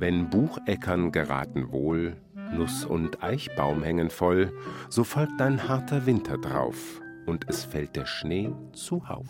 Wenn 0.00 0.30
Bucheckern 0.30 1.10
geraten 1.10 1.72
wohl, 1.72 2.16
Nuss 2.52 2.84
und 2.84 3.24
Eichbaum 3.24 3.82
hängen 3.82 4.10
voll, 4.10 4.52
so 4.88 5.02
folgt 5.02 5.42
ein 5.42 5.68
harter 5.68 6.06
Winter 6.06 6.38
drauf 6.38 7.00
und 7.26 7.46
es 7.48 7.64
fällt 7.64 7.96
der 7.96 8.06
Schnee 8.06 8.52
zuhauf. 8.72 9.26